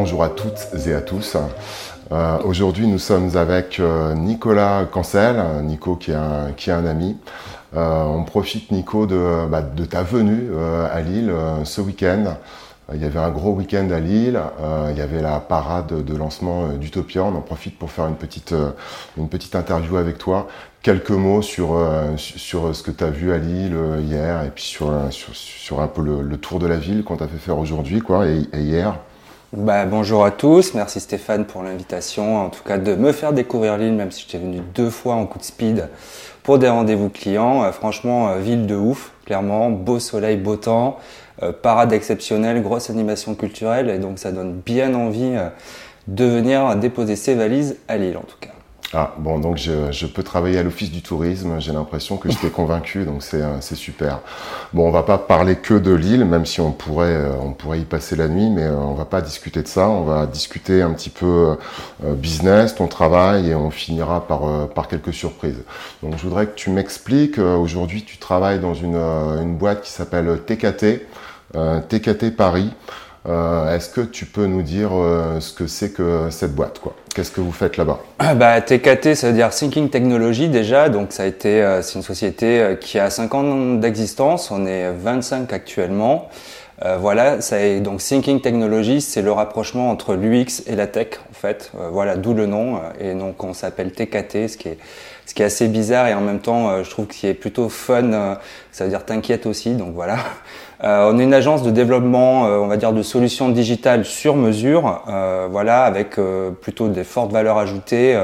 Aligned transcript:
Bonjour 0.00 0.22
à 0.22 0.28
toutes 0.28 0.68
et 0.86 0.94
à 0.94 1.00
tous. 1.00 1.36
Euh, 2.12 2.38
aujourd'hui, 2.44 2.86
nous 2.86 3.00
sommes 3.00 3.36
avec 3.36 3.80
euh, 3.80 4.14
Nicolas 4.14 4.84
Cancel, 4.84 5.42
Nico 5.64 5.96
qui 5.96 6.12
est 6.12 6.14
un, 6.70 6.86
ami. 6.86 7.16
Euh, 7.74 8.04
on 8.04 8.22
profite, 8.22 8.70
Nico, 8.70 9.06
de, 9.06 9.48
bah, 9.50 9.60
ta 9.90 10.04
venue 10.04 10.50
à 10.88 11.00
Lille 11.00 11.32
ce 11.64 11.80
week-end. 11.80 12.36
Il 12.94 13.02
y 13.02 13.04
avait 13.04 13.18
un 13.18 13.30
gros 13.30 13.50
week-end 13.50 13.90
à 13.90 13.98
Lille, 13.98 14.40
il 14.88 14.96
y 14.96 15.00
avait 15.00 15.20
la 15.20 15.40
parade 15.40 16.04
de 16.04 16.16
lancement 16.16 16.68
d'Utopia. 16.68 17.24
On 17.24 17.34
en 17.34 17.40
profite 17.40 17.76
pour 17.76 17.90
faire 17.90 18.06
une 18.06 18.14
petite, 18.14 18.54
interview 19.56 19.96
avec 19.96 20.16
toi. 20.18 20.46
Quelques 20.80 21.10
mots 21.10 21.42
sur, 21.42 21.76
ce 22.16 22.82
que 22.84 22.92
tu 22.92 23.02
as 23.02 23.10
vu 23.10 23.32
à 23.32 23.38
Lille 23.38 23.76
hier 23.98 24.44
et 24.44 24.50
puis 24.50 24.62
sur, 24.62 24.92
un 24.92 25.88
peu 25.88 26.02
le, 26.02 26.36
tour 26.36 26.60
de 26.60 26.68
la 26.68 26.76
ville 26.76 27.02
qu'on 27.02 27.16
t'a 27.16 27.26
fait 27.26 27.38
faire 27.38 27.58
aujourd'hui 27.58 28.00
et 28.52 28.60
hier. 28.60 28.96
Bah, 29.54 29.86
bonjour 29.86 30.26
à 30.26 30.30
tous, 30.30 30.74
merci 30.74 31.00
Stéphane 31.00 31.46
pour 31.46 31.62
l'invitation, 31.62 32.36
en 32.36 32.50
tout 32.50 32.62
cas 32.62 32.76
de 32.76 32.94
me 32.94 33.12
faire 33.12 33.32
découvrir 33.32 33.78
l'île, 33.78 33.94
même 33.94 34.10
si 34.10 34.26
j'étais 34.26 34.36
venu 34.36 34.60
deux 34.74 34.90
fois 34.90 35.14
en 35.14 35.24
coup 35.24 35.38
de 35.38 35.42
speed 35.42 35.88
pour 36.42 36.58
des 36.58 36.68
rendez-vous 36.68 37.08
clients. 37.08 37.64
Euh, 37.64 37.72
franchement, 37.72 38.28
euh, 38.28 38.40
ville 38.40 38.66
de 38.66 38.74
ouf, 38.74 39.12
clairement, 39.24 39.70
beau 39.70 40.00
soleil, 40.00 40.36
beau 40.36 40.56
temps, 40.56 40.98
euh, 41.42 41.50
parade 41.50 41.94
exceptionnelle, 41.94 42.62
grosse 42.62 42.90
animation 42.90 43.34
culturelle, 43.34 43.88
et 43.88 43.98
donc 43.98 44.18
ça 44.18 44.32
donne 44.32 44.52
bien 44.52 44.92
envie 44.92 45.38
de 46.08 46.24
venir 46.26 46.76
déposer 46.76 47.16
ses 47.16 47.34
valises 47.34 47.78
à 47.88 47.96
Lille 47.96 48.18
en 48.18 48.26
tout 48.26 48.36
cas. 48.38 48.57
Ah, 48.94 49.12
bon, 49.18 49.38
donc 49.38 49.58
je, 49.58 49.92
je 49.92 50.06
peux 50.06 50.22
travailler 50.22 50.56
à 50.56 50.62
l'Office 50.62 50.90
du 50.90 51.02
tourisme, 51.02 51.60
j'ai 51.60 51.72
l'impression 51.72 52.16
que 52.16 52.30
je 52.30 52.38
t'ai 52.38 52.48
convaincu, 52.48 53.04
donc 53.04 53.22
euh, 53.34 53.58
c'est 53.60 53.74
super. 53.74 54.20
Bon, 54.72 54.88
on 54.88 54.90
va 54.90 55.02
pas 55.02 55.18
parler 55.18 55.56
que 55.56 55.74
de 55.74 55.92
l'île, 55.92 56.24
même 56.24 56.46
si 56.46 56.62
on 56.62 56.72
pourrait, 56.72 57.14
euh, 57.14 57.32
on 57.42 57.52
pourrait 57.52 57.80
y 57.80 57.84
passer 57.84 58.16
la 58.16 58.28
nuit, 58.28 58.48
mais 58.48 58.62
euh, 58.62 58.74
on 58.76 58.94
va 58.94 59.04
pas 59.04 59.20
discuter 59.20 59.62
de 59.62 59.68
ça, 59.68 59.90
on 59.90 60.04
va 60.04 60.24
discuter 60.24 60.80
un 60.80 60.94
petit 60.94 61.10
peu 61.10 61.58
business, 62.02 62.76
ton 62.76 62.86
travail, 62.86 63.50
et 63.50 63.54
on 63.54 63.70
finira 63.70 64.26
par, 64.26 64.68
par 64.68 64.88
quelques 64.88 65.12
surprises. 65.12 65.62
Donc 66.02 66.16
je 66.16 66.22
voudrais 66.22 66.46
que 66.46 66.54
tu 66.54 66.70
m'expliques, 66.70 67.38
aujourd'hui 67.38 68.04
tu 68.04 68.16
travailles 68.16 68.58
dans 68.60 68.74
une, 68.74 68.96
une 68.96 69.56
boîte 69.56 69.82
qui 69.82 69.90
s'appelle 69.90 70.40
TKT, 70.46 71.06
TKT 71.88 72.34
Paris. 72.34 72.70
Euh, 73.28 73.76
est-ce 73.76 73.90
que 73.90 74.00
tu 74.00 74.24
peux 74.24 74.46
nous 74.46 74.62
dire 74.62 74.90
euh, 74.92 75.38
ce 75.40 75.52
que 75.52 75.66
c'est 75.66 75.90
que 75.90 76.28
cette 76.30 76.54
boîte 76.54 76.78
quoi? 76.78 76.94
Qu'est-ce 77.14 77.30
que 77.30 77.40
vous 77.40 77.52
faites 77.52 77.76
là-bas? 77.76 78.00
Ah, 78.18 78.34
bah, 78.34 78.60
TKT, 78.60 79.14
ça 79.14 79.28
veut 79.28 79.34
dire 79.34 79.50
Thinking 79.50 79.90
Technology 79.90 80.48
déjà. 80.48 80.88
Donc 80.88 81.12
ça 81.12 81.24
a 81.24 81.26
été, 81.26 81.62
euh, 81.62 81.82
c'est 81.82 81.96
une 81.96 82.02
société 82.02 82.76
qui 82.80 82.98
a 82.98 83.10
5 83.10 83.34
ans 83.34 83.74
d'existence. 83.74 84.50
On 84.50 84.64
est 84.66 84.90
25 84.92 85.52
actuellement. 85.52 86.28
Voilà, 87.00 87.40
ça 87.40 87.60
est, 87.60 87.80
donc 87.80 88.00
Thinking 88.00 88.40
Technology, 88.40 89.00
c'est 89.00 89.22
le 89.22 89.32
rapprochement 89.32 89.90
entre 89.90 90.14
l'UX 90.14 90.62
et 90.66 90.76
la 90.76 90.86
tech 90.86 91.08
en 91.28 91.34
fait. 91.34 91.72
voilà, 91.90 92.16
d'où 92.16 92.34
le 92.34 92.46
nom. 92.46 92.80
et 93.00 93.14
donc 93.14 93.42
on 93.42 93.52
s'appelle 93.52 93.90
TKT, 93.90 94.48
ce 94.48 94.56
qui 94.56 94.68
est 94.68 94.78
ce 95.26 95.34
qui 95.34 95.42
est 95.42 95.46
assez 95.46 95.68
bizarre 95.68 96.06
et 96.06 96.14
en 96.14 96.22
même 96.22 96.38
temps, 96.38 96.82
je 96.82 96.88
trouve 96.88 97.06
qu'il 97.06 97.28
est 97.28 97.34
plutôt 97.34 97.68
fun. 97.68 98.38
ça 98.72 98.84
veut 98.84 98.90
dire 98.90 99.04
t'inquiète 99.04 99.44
aussi. 99.44 99.74
Donc 99.74 99.94
voilà. 99.94 100.18
Euh, 100.84 101.10
on 101.12 101.18
est 101.18 101.24
une 101.24 101.34
agence 101.34 101.62
de 101.62 101.70
développement, 101.70 102.46
euh, 102.46 102.58
on 102.58 102.68
va 102.68 102.76
dire, 102.76 102.92
de 102.92 103.02
solutions 103.02 103.48
digitales 103.48 104.04
sur 104.04 104.36
mesure, 104.36 105.02
euh, 105.08 105.48
voilà, 105.50 105.82
avec 105.82 106.16
plutôt 106.60 106.88
des 106.88 107.04
fortes 107.04 107.32
valeurs 107.32 107.58
ajoutées 107.58 108.16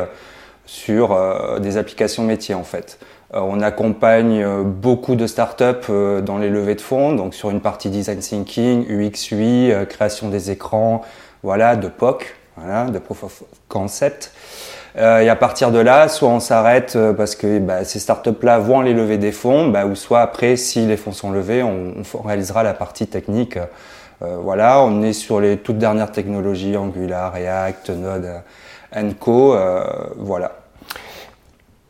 sur 0.67 1.19
des 1.61 1.77
applications 1.77 2.23
métiers 2.23 2.55
en 2.55 2.65
fait. 2.65 2.99
On 3.35 3.61
accompagne 3.61 4.47
beaucoup 4.63 5.17
de 5.17 5.27
startups 5.27 5.91
dans 6.23 6.39
les 6.39 6.49
levées 6.49 6.77
de 6.77 6.81
fonds, 6.81 7.13
donc 7.13 7.35
sur 7.35 7.51
une 7.51 7.61
partie 7.61 7.91
design 7.91 8.19
thinking, 8.19 8.87
UX, 8.89 9.33
UI, 9.33 9.73
création 9.89 10.29
des 10.29 10.51
écrans, 10.51 11.03
voilà, 11.43 11.77
de 11.77 11.89
POC, 11.89 12.37
voilà, 12.57 12.87
de 12.87 12.99
proof 12.99 13.25
of 13.25 13.43
concept. 13.69 14.33
Euh, 14.97 15.21
et 15.21 15.29
à 15.29 15.37
partir 15.37 15.73
de 15.73 15.79
là, 15.79 16.09
soit 16.09 16.29
on 16.29 16.41
s'arrête 16.41 16.95
euh, 16.95 17.13
parce 17.13 17.35
que 17.35 17.59
bah, 17.59 17.85
ces 17.85 17.99
startups-là 17.99 18.59
vont 18.59 18.81
aller 18.81 18.95
lever 18.95 19.19
des 19.19 19.33
fonds, 19.33 19.69
bah, 19.69 19.87
ou 19.87 19.97
soit 19.97 20.21
après, 20.21 20.57
si 20.57 20.87
les 20.87 20.97
fonds 20.97 21.13
sont 21.13 21.33
levés, 21.33 21.63
on, 21.63 21.95
réalisera 22.25 22.63
la 22.63 22.75
partie 22.75 23.09
technique. 23.09 23.57
Euh, 24.23 24.37
voilà, 24.41 24.81
on 24.81 25.03
est 25.03 25.13
sur 25.13 25.41
les 25.41 25.57
toutes 25.57 25.79
dernières 25.79 26.13
technologies, 26.13 26.77
Angular, 26.77 27.33
React, 27.33 27.91
Node, 27.91 28.31
Co. 29.19 29.57
voilà. 30.17 30.53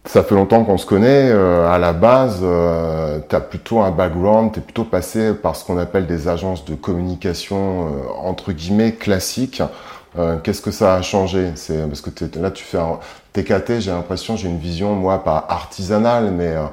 Ça 0.07 0.23
fait 0.23 0.35
longtemps 0.35 0.65
qu'on 0.65 0.79
se 0.79 0.87
connaît. 0.87 1.33
à 1.33 1.79
la 1.79 1.93
base, 1.93 2.41
euh, 2.43 3.21
tu 3.29 3.35
as 3.35 3.41
plutôt 3.41 3.81
un 3.81 3.91
background, 3.91 4.53
tu 4.53 4.59
es 4.59 4.63
plutôt 4.63 4.85
passé 4.85 5.33
par 5.35 5.57
ce 5.57 5.65
qu'on 5.65 5.79
appelle 5.79 6.07
des 6.07 6.29
agences 6.29 6.65
de 6.65 6.75
communication, 6.75 7.89
entre 8.23 8.53
guillemets, 8.53 8.93
classiques. 8.93 9.63
Euh, 10.19 10.37
qu'est-ce 10.39 10.63
que 10.63 10.71
ça 10.71 10.95
a 10.95 11.03
changé? 11.03 11.53
C'est 11.57 11.87
parce 11.89 12.01
que 12.01 12.11
là 12.39 12.51
tu 12.51 12.65
fais 12.65 12.79
un 12.79 12.99
TKT, 13.33 13.81
j'ai 13.81 13.91
l'impression, 13.91 14.37
j'ai 14.37 14.49
une 14.49 14.59
vision 14.59 14.95
moi 14.95 15.25
pas 15.25 15.45
artisanale, 15.49 16.31
mais 16.31 16.53
euh, 16.53 16.67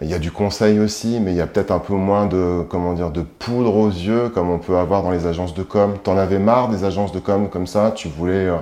il 0.00 0.08
y 0.08 0.14
a 0.14 0.18
du 0.18 0.32
conseil 0.32 0.80
aussi, 0.80 1.20
mais 1.20 1.32
il 1.32 1.36
y 1.36 1.40
a 1.40 1.46
peut-être 1.46 1.70
un 1.70 1.78
peu 1.78 1.94
moins 1.94 2.26
de 2.26 2.64
comment 2.68 2.94
dire 2.94 3.10
de 3.10 3.22
poudre 3.22 3.76
aux 3.76 3.88
yeux 3.88 4.30
comme 4.30 4.50
on 4.50 4.58
peut 4.58 4.76
avoir 4.76 5.02
dans 5.02 5.12
les 5.12 5.26
agences 5.26 5.54
de 5.54 5.62
com. 5.62 5.96
T'en 6.02 6.16
avais 6.18 6.38
marre 6.40 6.68
des 6.68 6.84
agences 6.84 7.12
de 7.12 7.20
com 7.20 7.48
comme 7.48 7.66
ça? 7.68 7.92
Tu 7.94 8.08
voulais 8.08 8.48
euh, 8.48 8.56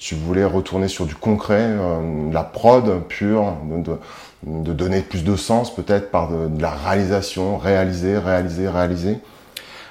tu 0.00 0.14
voulais 0.16 0.44
retourner 0.44 0.88
sur 0.88 1.06
du 1.06 1.14
concret, 1.14 1.68
la 2.32 2.42
prod 2.42 3.02
pure, 3.06 3.54
de, 3.64 3.98
de, 4.44 4.72
donner 4.72 5.02
plus 5.02 5.22
de 5.22 5.36
sens 5.36 5.72
peut-être 5.72 6.10
par 6.10 6.28
de, 6.28 6.48
de 6.48 6.62
la 6.62 6.70
réalisation, 6.70 7.58
réaliser, 7.58 8.18
réaliser, 8.18 8.68
réaliser 8.68 9.18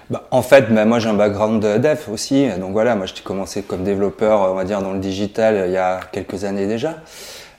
bah, 0.09 0.28
en 0.31 0.42
fait, 0.42 0.74
bah, 0.74 0.86
moi 0.86 0.98
j'ai 0.98 1.09
un 1.09 1.14
background 1.14 1.62
de 1.62 1.78
dev 1.78 2.00
aussi, 2.12 2.50
donc 2.59 2.72
voilà, 2.72 2.96
moi 2.96 3.06
j'ai 3.06 3.22
commencé 3.22 3.62
comme 3.62 3.84
développeur, 3.84 4.52
on 4.52 4.56
va 4.56 4.64
dire 4.64 4.81
dans 4.81 4.94
le 4.94 5.00
digital 5.00 5.66
il 5.68 5.74
y 5.74 5.78
a 5.78 6.00
quelques 6.12 6.44
années 6.44 6.66
déjà. 6.66 6.96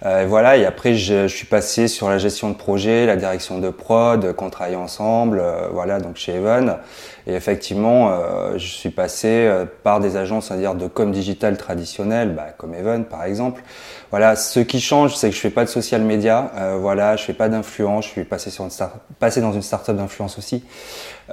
Euh, 0.06 0.24
voilà, 0.26 0.56
et 0.56 0.64
après 0.64 0.94
je, 0.94 1.28
je, 1.28 1.36
suis 1.36 1.46
passé 1.46 1.86
sur 1.86 2.08
la 2.08 2.16
gestion 2.16 2.48
de 2.48 2.54
projet, 2.54 3.04
la 3.04 3.16
direction 3.16 3.58
de 3.58 3.68
prod, 3.68 4.32
qu'on 4.32 4.48
travaille 4.48 4.76
ensemble, 4.76 5.40
euh, 5.40 5.68
voilà, 5.70 6.00
donc 6.00 6.16
chez 6.16 6.36
Even. 6.36 6.78
Et 7.26 7.34
effectivement, 7.34 8.10
euh, 8.10 8.56
je 8.56 8.66
suis 8.66 8.88
passé 8.88 9.28
euh, 9.28 9.66
par 9.82 10.00
des 10.00 10.16
agences, 10.16 10.50
va 10.50 10.56
dire, 10.56 10.74
de 10.74 10.86
com 10.88 11.12
digital 11.12 11.58
traditionnelles, 11.58 12.34
bah, 12.34 12.46
comme 12.56 12.74
Even 12.74 13.04
par 13.04 13.24
exemple. 13.24 13.62
Voilà, 14.10 14.34
ce 14.34 14.60
qui 14.60 14.80
change, 14.80 15.14
c'est 15.14 15.30
que 15.30 15.36
je 15.36 15.40
fais 15.40 15.50
pas 15.50 15.64
de 15.64 15.68
social 15.68 16.02
media, 16.02 16.50
euh, 16.56 16.76
voilà, 16.80 17.16
je 17.16 17.24
fais 17.24 17.32
pas 17.32 17.48
d'influence, 17.48 18.06
je 18.06 18.10
suis 18.10 18.24
passé 18.24 18.50
sur 18.50 18.64
une 18.64 18.70
start 18.70 18.94
passé 19.18 19.40
dans 19.40 19.52
une 19.52 19.62
startup 19.62 19.96
d'influence 19.96 20.36
aussi. 20.38 20.64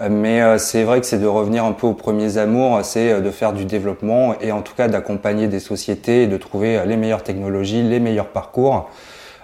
mais 0.10 0.60
c'est 0.60 0.84
vrai 0.84 1.00
que 1.00 1.08
c'est 1.08 1.18
de 1.18 1.26
revenir 1.26 1.66
un 1.66 1.72
peu 1.72 1.88
aux 1.88 1.94
premiers 1.94 2.38
amours, 2.38 2.84
c'est 2.84 3.20
de 3.22 3.32
faire 3.32 3.54
du 3.54 3.66
développement 3.66 4.40
et 4.42 4.52
en 4.52 4.62
tout 4.62 4.76
cas 4.76 4.88
d'accompagner 4.88 5.48
des 5.48 5.60
sociétés 5.60 6.24
et 6.24 6.28
de 6.28 6.38
trouver 6.38 6.86
les 6.86 6.98
meilleures 6.98 7.24
technologies, 7.24 7.82
les 7.82 8.00
meilleurs 8.00 8.28
parcours. 8.28 8.90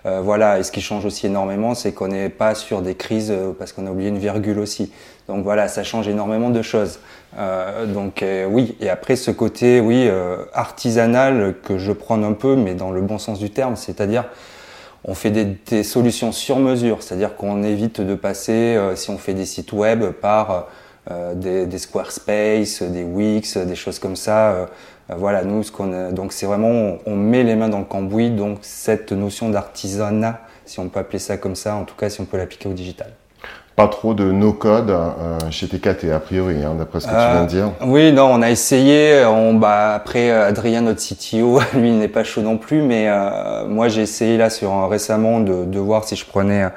Euh, 0.06 0.19
voilà, 0.22 0.59
et 0.59 0.64
ce 0.64 0.72
qui 0.72 0.81
change 0.81 1.06
aussi 1.06 1.28
énormément, 1.28 1.75
c'est 1.75 1.94
qu'on 1.94 2.09
n'est 2.09 2.30
pas 2.30 2.56
sur 2.56 2.81
des 2.81 2.96
crises 2.96 3.31
euh, 3.31 3.53
parce 3.58 3.72
qu'on 3.72 3.88
a 3.88 3.91
oublié 3.91 4.09
une 4.09 4.18
virgule 4.18 4.59
aussi. 4.59 4.91
Donc 5.30 5.44
voilà, 5.44 5.69
ça 5.69 5.84
change 5.84 6.09
énormément 6.09 6.50
de 6.50 6.62
choses. 6.62 7.00
Euh, 7.38 7.86
donc 7.86 8.24
oui, 8.50 8.75
et 8.81 8.90
après 8.90 9.16
ce 9.16 9.31
côté, 9.31 9.80
oui, 9.80 10.09
artisanal 10.53 11.56
que 11.63 11.78
je 11.78 11.94
prends 11.94 12.22
un 12.22 12.34
peu, 12.34 12.56
mais 12.56 12.74
dans 12.74 12.92
le 12.92 13.02
bon 13.02 13.18
sens 13.18 13.40
du 13.40 13.50
terme, 13.50 13.75
c'est-à-dire 13.78 14.25
on 15.06 15.16
fait 15.16 15.31
des, 15.31 15.84
solutions 15.84 16.31
sur 16.31 16.59
mesure, 16.59 17.02
c'est-à-dire 17.02 17.36
qu'on 17.36 17.63
évite 17.63 18.02
de 18.02 18.16
passer, 18.16 18.78
si 18.96 19.09
on 19.09 19.18
fait 19.18 19.34
des 19.34 19.46
sites 19.46 19.72
web, 19.72 20.12
par 20.12 20.68
des, 21.36 21.66
des, 21.66 21.78
Squarespace, 21.78 22.84
des 22.84 23.03
Wix, 23.03 23.58
des 23.58 23.75
choses 23.75 24.00
comme 24.00 24.18
ça. 24.18 24.68
Euh, 25.13 25.16
voilà, 25.18 25.44
nous, 25.44 25.63
ce 25.63 25.71
qu'on 25.71 26.12
donc 26.12 26.33
c'est 26.33 26.45
vraiment, 26.45 26.98
on, 27.06 27.15
met 27.15 27.44
les 27.44 27.56
mains 27.56 27.69
dans 27.69 27.80
le 27.80 27.86
cambouis, 27.86 28.30
donc 28.30 28.60
cette 28.62 29.12
notion 29.12 29.50
d'artisanat, 29.50 30.42
si 30.65 30.80
on 30.80 30.89
peut 30.89 31.00
appeler 31.00 31.19
ça 31.19 31.38
comme 31.38 31.56
ça, 31.56 31.75
en 31.75 31.83
tout 31.83 31.95
cas 31.95 32.10
si 32.10 32.21
on 32.21 32.25
peut 32.25 32.38
l'appliquer 32.38 32.69
au 32.69 32.74
digital. 32.74 33.12
Pas 33.75 33.88
trop 33.88 34.13
de 34.13 34.31
no-code 34.31 34.92
euh, 34.92 35.39
chez 35.50 35.68
TKT, 35.68 36.12
a 36.12 36.19
priori, 36.19 36.63
hein, 36.63 36.75
d'après 36.77 37.00
ce 37.00 37.07
que 37.07 37.12
tu 37.12 37.18
viens 37.18 37.44
de 37.44 37.50
dire. 37.50 37.71
Euh, 37.81 37.86
oui, 37.88 38.12
non, 38.12 38.25
on 38.25 38.42
a 38.44 38.51
essayé. 38.51 39.25
On, 39.25 39.56
bah, 39.56 39.95
après, 39.95 40.30
Adrien, 40.30 40.81
notre 40.81 41.01
CTO, 41.01 41.60
lui, 41.74 41.89
il 41.89 41.98
n'est 41.98 42.07
pas 42.07 42.24
chaud 42.24 42.42
non 42.42 42.57
plus, 42.57 42.83
mais 42.83 43.10
moi, 43.68 43.88
j'ai 43.88 44.04
essayé 44.04 44.38
là 44.38 44.51
sur 44.51 44.88
récemment 44.88 45.39
de, 45.39 45.65
de, 45.65 45.80
voir 45.80 46.04
si 46.04 46.15
je 46.15 46.24
prenais 46.24 46.68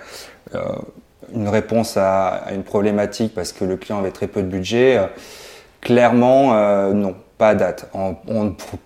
une 1.35 1.49
réponse 1.49 1.99
à, 1.99 2.29
à, 2.29 2.53
une 2.53 2.63
problématique 2.63 3.35
parce 3.35 3.53
que 3.53 3.67
le 3.67 3.77
client 3.77 3.99
avait 3.99 4.11
très 4.11 4.27
peu 4.27 4.41
de 4.41 4.49
budget. 4.49 4.99
clairement, 5.83 6.55
non 6.95 7.15
pas 7.39 7.55
date. 7.55 7.91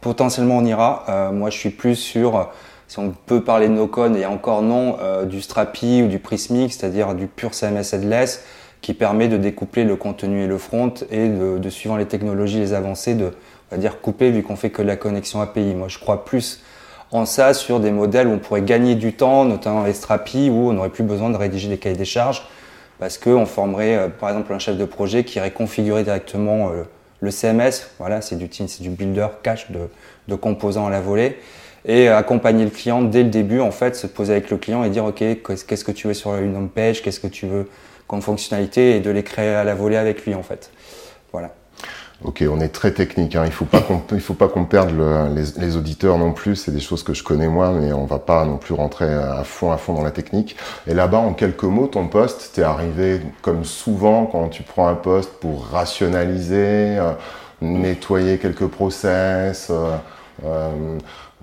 Potentiellement 0.00 0.58
on 0.58 0.64
ira. 0.64 1.04
Euh, 1.08 1.30
moi 1.32 1.50
je 1.50 1.58
suis 1.58 1.70
plus 1.70 1.96
sur, 1.96 2.50
si 2.88 2.98
on 2.98 3.12
peut 3.26 3.42
parler 3.42 3.68
de 3.68 3.74
no-code 3.74 4.16
et 4.16 4.26
encore 4.26 4.62
non, 4.62 4.96
euh, 5.00 5.24
du 5.24 5.40
Strapi 5.40 6.02
ou 6.02 6.08
du 6.08 6.18
Prismic, 6.18 6.72
c'est-à-dire 6.72 7.14
du 7.14 7.26
pur 7.26 7.54
CMS 7.54 7.92
headless 7.92 8.44
qui 8.80 8.94
permet 8.94 9.28
de 9.28 9.36
découpler 9.36 9.84
le 9.84 9.94
contenu 9.96 10.44
et 10.44 10.46
le 10.46 10.56
front 10.56 10.94
et 11.10 11.28
de, 11.28 11.58
de 11.58 11.70
suivant 11.70 11.96
les 11.96 12.06
technologies, 12.06 12.58
les 12.58 12.72
avancées, 12.72 13.14
de 13.14 13.32
on 13.70 13.76
va 13.76 13.80
dire 13.80 14.00
couper 14.00 14.30
vu 14.30 14.42
qu'on 14.42 14.56
fait 14.56 14.70
que 14.70 14.82
la 14.82 14.96
connexion 14.96 15.40
API. 15.40 15.74
Moi 15.74 15.88
je 15.88 15.98
crois 15.98 16.24
plus 16.24 16.62
en 17.12 17.26
ça 17.26 17.54
sur 17.54 17.80
des 17.80 17.90
modèles 17.90 18.26
où 18.26 18.32
on 18.32 18.38
pourrait 18.38 18.62
gagner 18.62 18.94
du 18.94 19.12
temps, 19.12 19.44
notamment 19.44 19.84
les 19.84 19.92
Strapi, 19.92 20.48
où 20.50 20.70
on 20.70 20.72
n'aurait 20.72 20.90
plus 20.90 21.04
besoin 21.04 21.30
de 21.30 21.36
rédiger 21.36 21.68
des 21.68 21.78
cahiers 21.78 21.96
des 21.96 22.04
charges 22.04 22.42
parce 22.98 23.18
qu'on 23.18 23.46
formerait 23.46 23.96
euh, 23.96 24.08
par 24.08 24.28
exemple 24.28 24.52
un 24.52 24.58
chef 24.58 24.76
de 24.76 24.84
projet 24.84 25.24
qui 25.24 25.38
irait 25.38 25.50
configurer 25.50 26.04
directement 26.04 26.70
le 27.20 27.30
CMS, 27.30 27.90
voilà, 27.98 28.20
c'est 28.20 28.36
du 28.36 28.48
team, 28.48 28.68
c'est 28.68 28.82
du 28.82 28.90
builder 28.90 29.28
cache 29.42 29.68
de, 29.70 30.34
composants 30.36 30.86
à 30.86 30.90
la 30.90 31.00
volée. 31.00 31.38
Et 31.86 32.08
accompagner 32.08 32.64
le 32.64 32.70
client 32.70 33.02
dès 33.02 33.22
le 33.22 33.30
début, 33.30 33.60
en 33.60 33.70
fait, 33.70 33.96
se 33.96 34.06
poser 34.06 34.32
avec 34.32 34.50
le 34.50 34.58
client 34.58 34.84
et 34.84 34.90
dire, 34.90 35.04
OK, 35.04 35.18
qu'est-ce 35.18 35.84
que 35.84 35.92
tu 35.92 36.08
veux 36.08 36.14
sur 36.14 36.34
une 36.36 36.54
home 36.54 36.68
page, 36.68 37.02
qu'est-ce 37.02 37.20
que 37.20 37.26
tu 37.26 37.46
veux 37.46 37.68
comme 38.06 38.20
fonctionnalité 38.20 38.96
et 38.96 39.00
de 39.00 39.10
les 39.10 39.22
créer 39.22 39.54
à 39.54 39.64
la 39.64 39.74
volée 39.74 39.96
avec 39.96 40.26
lui, 40.26 40.34
en 40.34 40.42
fait. 40.42 40.70
Voilà. 41.32 41.54
Ok, 42.22 42.44
on 42.50 42.60
est 42.60 42.68
très 42.68 42.92
technique. 42.92 43.34
Hein. 43.34 43.44
Il 43.46 43.52
faut 43.52 43.64
pas 43.64 43.80
qu'on 43.80 44.02
il 44.12 44.20
faut 44.20 44.34
pas 44.34 44.48
qu'on 44.48 44.66
perde 44.66 44.90
le, 44.90 45.34
les, 45.34 45.58
les, 45.64 45.76
auditeurs 45.76 46.18
non 46.18 46.32
plus. 46.32 46.54
C'est 46.54 46.70
des 46.70 46.80
choses 46.80 47.02
que 47.02 47.14
je 47.14 47.24
connais 47.24 47.48
moi, 47.48 47.72
mais 47.72 47.94
on 47.94 48.04
va 48.04 48.18
pas 48.18 48.44
non 48.44 48.58
plus 48.58 48.74
rentrer 48.74 49.06
à 49.06 49.42
fond 49.42 49.72
à 49.72 49.78
fond 49.78 49.94
dans 49.94 50.02
la 50.02 50.10
technique. 50.10 50.56
Et 50.86 50.92
là-bas, 50.92 51.18
en 51.18 51.32
quelques 51.32 51.64
mots, 51.64 51.86
ton 51.86 52.08
poste, 52.08 52.50
t'es 52.54 52.62
arrivé 52.62 53.22
comme 53.40 53.64
souvent 53.64 54.26
quand 54.26 54.48
tu 54.48 54.62
prends 54.62 54.88
un 54.88 54.94
poste 54.94 55.32
pour 55.40 55.64
rationaliser, 55.66 56.98
euh, 56.98 57.12
nettoyer 57.62 58.36
quelques 58.36 58.66
process. 58.66 59.68
Euh, 59.70 59.96
euh, 60.44 60.98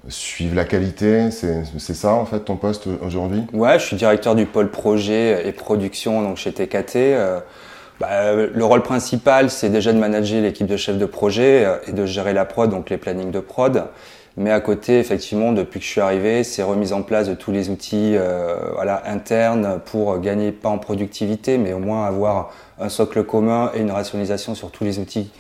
suivre 0.10 0.56
la 0.56 0.64
qualité, 0.64 1.32
c'est 1.32 1.94
ça 1.94 2.14
en 2.14 2.26
fait 2.26 2.40
ton 2.40 2.56
poste 2.56 2.88
aujourd'hui? 3.06 3.44
Ouais, 3.52 3.78
je 3.78 3.84
suis 3.84 3.98
directeur 3.98 4.36
du 4.36 4.46
pôle 4.46 4.72
projet 4.72 5.46
et 5.46 5.52
production 5.52 6.22
donc 6.22 6.38
chez 6.38 6.54
TKT. 6.54 7.18
Euh, 8.02 8.48
bah, 8.48 8.52
le 8.54 8.66
rôle 8.66 8.84
principal, 8.84 9.50
c'est 9.50 9.70
déjà 9.70 9.94
de 9.94 9.98
manager 10.00 10.42
l'équipe 10.42 10.68
de 10.68 10.78
chefs 10.78 10.98
de 10.98 11.06
projet 11.06 11.66
euh, 11.66 11.78
et 11.88 11.92
de 11.92 12.06
gérer 12.06 12.34
la 12.34 12.46
prod, 12.46 12.70
donc 12.70 12.90
les 12.90 12.98
plannings 12.98 13.32
de 13.32 13.40
prod. 13.40 13.86
Mais 14.40 14.52
à 14.52 14.60
côté, 14.60 15.00
effectivement, 15.00 15.52
depuis 15.52 15.80
que 15.80 15.86
je 15.86 15.90
suis 15.90 16.02
arrivé, 16.02 16.44
c'est 16.44 16.62
remise 16.62 16.94
en 16.94 17.02
place 17.02 17.28
de 17.28 17.34
tous 17.34 17.52
les 17.52 17.70
outils 17.72 18.14
euh, 18.16 18.56
voilà, 18.76 19.02
internes 19.08 19.80
pour 19.84 20.20
gagner 20.20 20.52
pas 20.52 20.70
en 20.70 20.78
productivité, 20.78 21.58
mais 21.58 21.74
au 21.74 21.80
moins 21.80 22.06
avoir 22.06 22.54
un 22.80 22.90
socle 22.90 23.24
commun 23.24 23.72
et 23.74 23.80
une 23.80 23.90
rationalisation 23.90 24.54
sur 24.54 24.70
tous 24.70 24.84
les 24.84 25.00
outils 25.00 25.32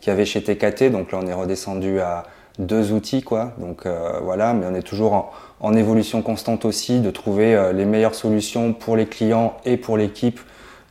qu'il 0.00 0.10
y 0.10 0.14
avait 0.14 0.24
chez 0.24 0.44
TKT. 0.44 0.92
Donc 0.92 1.10
là, 1.10 1.18
on 1.20 1.26
est 1.26 1.34
redescendu 1.34 1.98
à 1.98 2.22
deux 2.60 2.92
outils, 2.92 3.22
quoi. 3.22 3.52
Donc 3.58 3.84
euh, 3.84 4.20
voilà, 4.22 4.54
mais 4.54 4.64
on 4.70 4.76
est 4.76 4.82
toujours 4.82 5.12
en, 5.12 5.32
en, 5.58 5.74
évolution 5.74 6.22
constante 6.22 6.64
aussi 6.64 7.00
de 7.00 7.10
trouver 7.10 7.72
les 7.74 7.84
meilleures 7.84 8.14
solutions 8.14 8.72
pour 8.72 8.96
les 8.96 9.06
clients 9.06 9.56
et 9.64 9.76
pour 9.76 9.96
l'équipe 9.96 10.38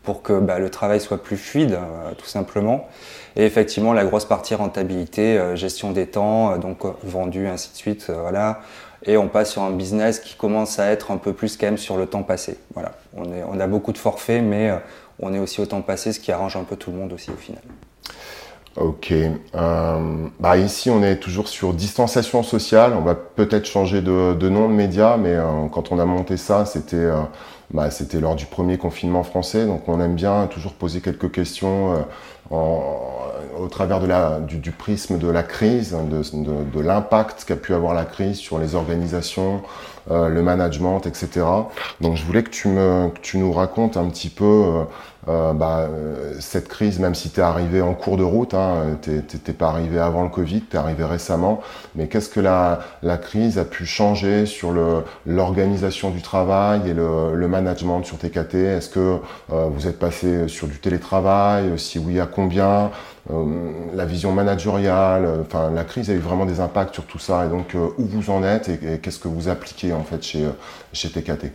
pour 0.06 0.22
que 0.22 0.40
bah, 0.40 0.60
le 0.60 0.70
travail 0.70 1.02
soit 1.02 1.22
plus 1.22 1.36
fluide, 1.36 1.74
euh, 1.74 2.12
tout 2.18 2.28
simplement. 2.28 2.88
Et 3.36 3.46
effectivement, 3.46 3.92
la 3.92 4.06
grosse 4.06 4.26
partie 4.26 4.56
rentabilité, 4.56 5.38
euh, 5.38 5.56
gestion 5.56 5.92
des 5.92 6.08
temps, 6.08 6.54
euh, 6.54 6.58
donc 6.58 6.84
vendu, 7.04 7.48
ainsi 7.48 7.72
de 7.72 7.76
suite, 7.76 8.10
voilà. 8.10 8.62
Et 9.08 9.18
on 9.18 9.28
passe 9.28 9.52
sur 9.52 9.64
un 9.64 9.72
business 9.72 10.20
qui 10.20 10.36
commence 10.36 10.80
à 10.80 10.88
être 10.88 11.12
un 11.12 11.18
peu 11.18 11.34
plus 11.34 11.58
quand 11.58 11.68
même 11.68 11.78
sur 11.78 11.98
le 11.98 12.06
temps 12.06 12.24
passé. 12.24 12.58
Voilà. 12.74 12.94
On, 13.16 13.60
a 13.60 13.68
beaucoup 13.68 13.92
de 13.92 14.00
forfaits, 14.00 14.42
mais 14.42 14.72
on 15.20 15.32
est 15.34 15.38
aussi 15.38 15.62
au 15.62 15.66
temps 15.68 15.82
passé, 15.82 16.12
ce 16.12 16.20
qui 16.20 16.32
arrange 16.32 16.56
un 16.56 16.64
peu 16.64 16.76
tout 16.76 16.92
le 16.92 16.98
monde 16.98 17.14
aussi 17.14 17.30
au 17.30 17.36
final. 17.36 17.62
Ok. 18.78 19.14
Bah 19.54 20.58
ici, 20.58 20.90
on 20.90 21.04
est 21.04 21.18
toujours 21.18 21.50
sur 21.50 21.74
distanciation 21.74 22.42
sociale. 22.42 22.94
On 22.98 23.04
va 23.04 23.14
peut-être 23.14 23.68
changer 23.68 24.02
de, 24.02 24.50
nom 24.50 24.68
de 24.68 24.74
média, 24.74 25.18
mais 25.18 25.38
quand 25.72 25.92
on 25.92 26.00
a 26.00 26.06
monté 26.06 26.36
ça, 26.36 26.66
c'était 26.66 27.08
bah, 27.74 27.90
c'était 27.92 28.20
lors 28.20 28.36
du 28.36 28.46
premier 28.46 28.78
confinement 28.78 29.24
français. 29.24 29.66
Donc 29.66 29.88
on 29.88 30.00
aime 30.00 30.16
bien 30.16 30.48
toujours 30.48 30.74
poser 30.74 31.02
quelques 31.02 31.32
questions 31.32 31.94
euh, 31.94 31.98
en, 32.52 33.02
au 33.60 33.68
travers 33.68 34.00
de 34.00 34.08
la, 34.08 34.40
du, 34.40 34.58
du, 34.58 34.72
prisme 34.72 35.18
de 35.18 35.28
la 35.28 35.44
crise, 35.44 35.96
de, 36.10 36.18
de, 36.38 36.64
de 36.64 36.80
l'impact 36.80 37.46
qu'a 37.46 37.56
pu 37.56 37.74
avoir 37.74 37.94
la 37.94 38.06
crise 38.06 38.38
sur 38.38 38.60
les 38.60 38.76
organisations, 38.76 39.62
euh, 40.12 40.30
le 40.30 40.44
management, 40.44 41.02
etc. 41.08 41.46
Donc 42.02 42.16
je 42.16 42.24
voulais 42.24 42.44
que 42.44 42.52
tu, 42.52 42.68
me, 42.68 43.10
que 43.10 43.20
tu 43.20 43.38
nous 43.38 43.52
racontes 43.52 43.98
un 43.98 44.08
petit 44.10 44.30
peu 44.30 44.86
euh, 45.28 45.36
euh 45.36 45.54
bah, 45.54 45.88
cette 46.40 46.68
crise, 46.68 47.00
même 47.00 47.16
si 47.16 47.30
tu 47.30 47.40
es 47.40 47.44
arrivé 47.44 47.82
en 47.82 47.94
cours 47.94 48.18
de 48.18 48.24
route, 48.24 48.54
hein, 48.54 48.98
tu 49.02 49.12
n'es 49.12 49.54
pas 49.54 49.70
arrivé 49.70 50.00
avant 50.00 50.24
le 50.24 50.30
Covid, 50.30 50.62
tu 50.70 50.76
es 50.76 50.80
arrivé 50.80 51.04
récemment, 51.04 51.62
mais 51.96 52.08
qu'est-ce 52.08 52.30
que 52.30 52.40
la, 52.40 52.80
la 53.04 53.18
crise 53.18 53.58
a 53.58 53.66
pu 53.66 53.86
changer 53.86 54.46
sur 54.46 54.74
l'organisation 55.26 56.10
du 56.10 56.22
travail 56.22 56.90
et 56.90 56.94
le, 56.94 57.36
le 57.36 57.48
management 57.48 58.04
sur 58.04 58.18
TKT 58.18 58.56
Est-ce 58.56 58.90
que 58.90 59.20
euh, 59.52 59.68
vous 59.70 59.88
êtes 59.88 60.00
passé 60.00 60.48
sur 60.48 60.68
du 60.68 60.80
télétravail? 60.80 61.78
Si 61.78 62.00
oui, 62.00 62.20
à 62.20 62.26
combien? 62.26 62.92
Euh, 63.32 63.72
la 63.96 64.06
vision 64.06 64.32
managériale, 64.32 65.26
euh, 65.26 65.42
enfin 65.42 65.72
la 65.72 65.84
crise 65.84 66.12
a 66.12 66.14
eu 66.14 66.20
vraiment 66.20 66.46
des 66.46 66.60
impacts 66.60 66.94
sur 66.94 67.06
tout 67.06 67.18
ça. 67.18 67.46
Et 67.46 67.50
donc 67.50 67.74
euh, 67.74 67.90
où 67.98 68.06
vous 68.06 68.30
en 68.30 68.44
êtes 68.44 68.70
et, 68.70 69.00
qu'est-ce 69.00 69.20
que 69.20 69.28
vous 69.28 69.50
appliquez 69.50 69.94
en 69.94 70.04
fait 70.04 70.22
chez, 70.22 70.48
chez 70.94 71.10
TKT 71.10 71.52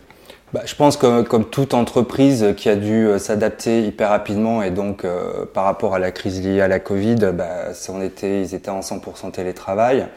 bah, 0.53 0.61
je 0.65 0.75
pense 0.75 0.97
que 0.97 1.21
comme 1.21 1.45
toute 1.45 1.73
entreprise 1.73 2.53
qui 2.57 2.69
a 2.69 2.75
dû 2.75 3.07
s'adapter 3.17 3.83
hyper 3.83 4.09
rapidement 4.09 4.61
et 4.61 4.71
donc 4.71 5.05
par 5.53 5.63
rapport 5.63 5.95
à 5.95 5.99
la 5.99 6.11
crise 6.11 6.41
liée 6.45 6.61
à 6.61 6.67
la 6.67 6.79
Covid, 6.79 7.31
bah, 7.33 7.69
on 7.89 8.01
était, 8.01 8.41
ils 8.41 8.55
étaient 8.55 8.69
en 8.69 8.81
100% 8.81 9.31
télétravail. 9.31 10.07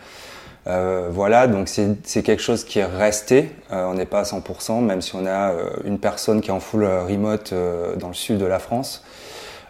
Euh, 0.67 1.09
voilà, 1.11 1.47
donc 1.47 1.69
c'est 1.69 2.23
quelque 2.23 2.43
chose 2.43 2.65
qui 2.65 2.79
est 2.79 2.85
resté. 2.85 3.51
on 3.71 3.95
n'est 3.95 4.07
pas 4.07 4.21
à 4.21 4.23
100%, 4.25 4.83
même 4.83 5.03
si 5.03 5.15
on 5.15 5.27
a 5.27 5.53
une 5.85 5.99
personne 5.99 6.41
qui 6.41 6.51
est 6.51 6.55
en 6.55 6.61
full 6.61 6.85
remote 6.85 7.55
dans 7.99 8.09
le 8.09 8.15
sud 8.15 8.39
de 8.39 8.47
la 8.47 8.59
France. 8.59 9.05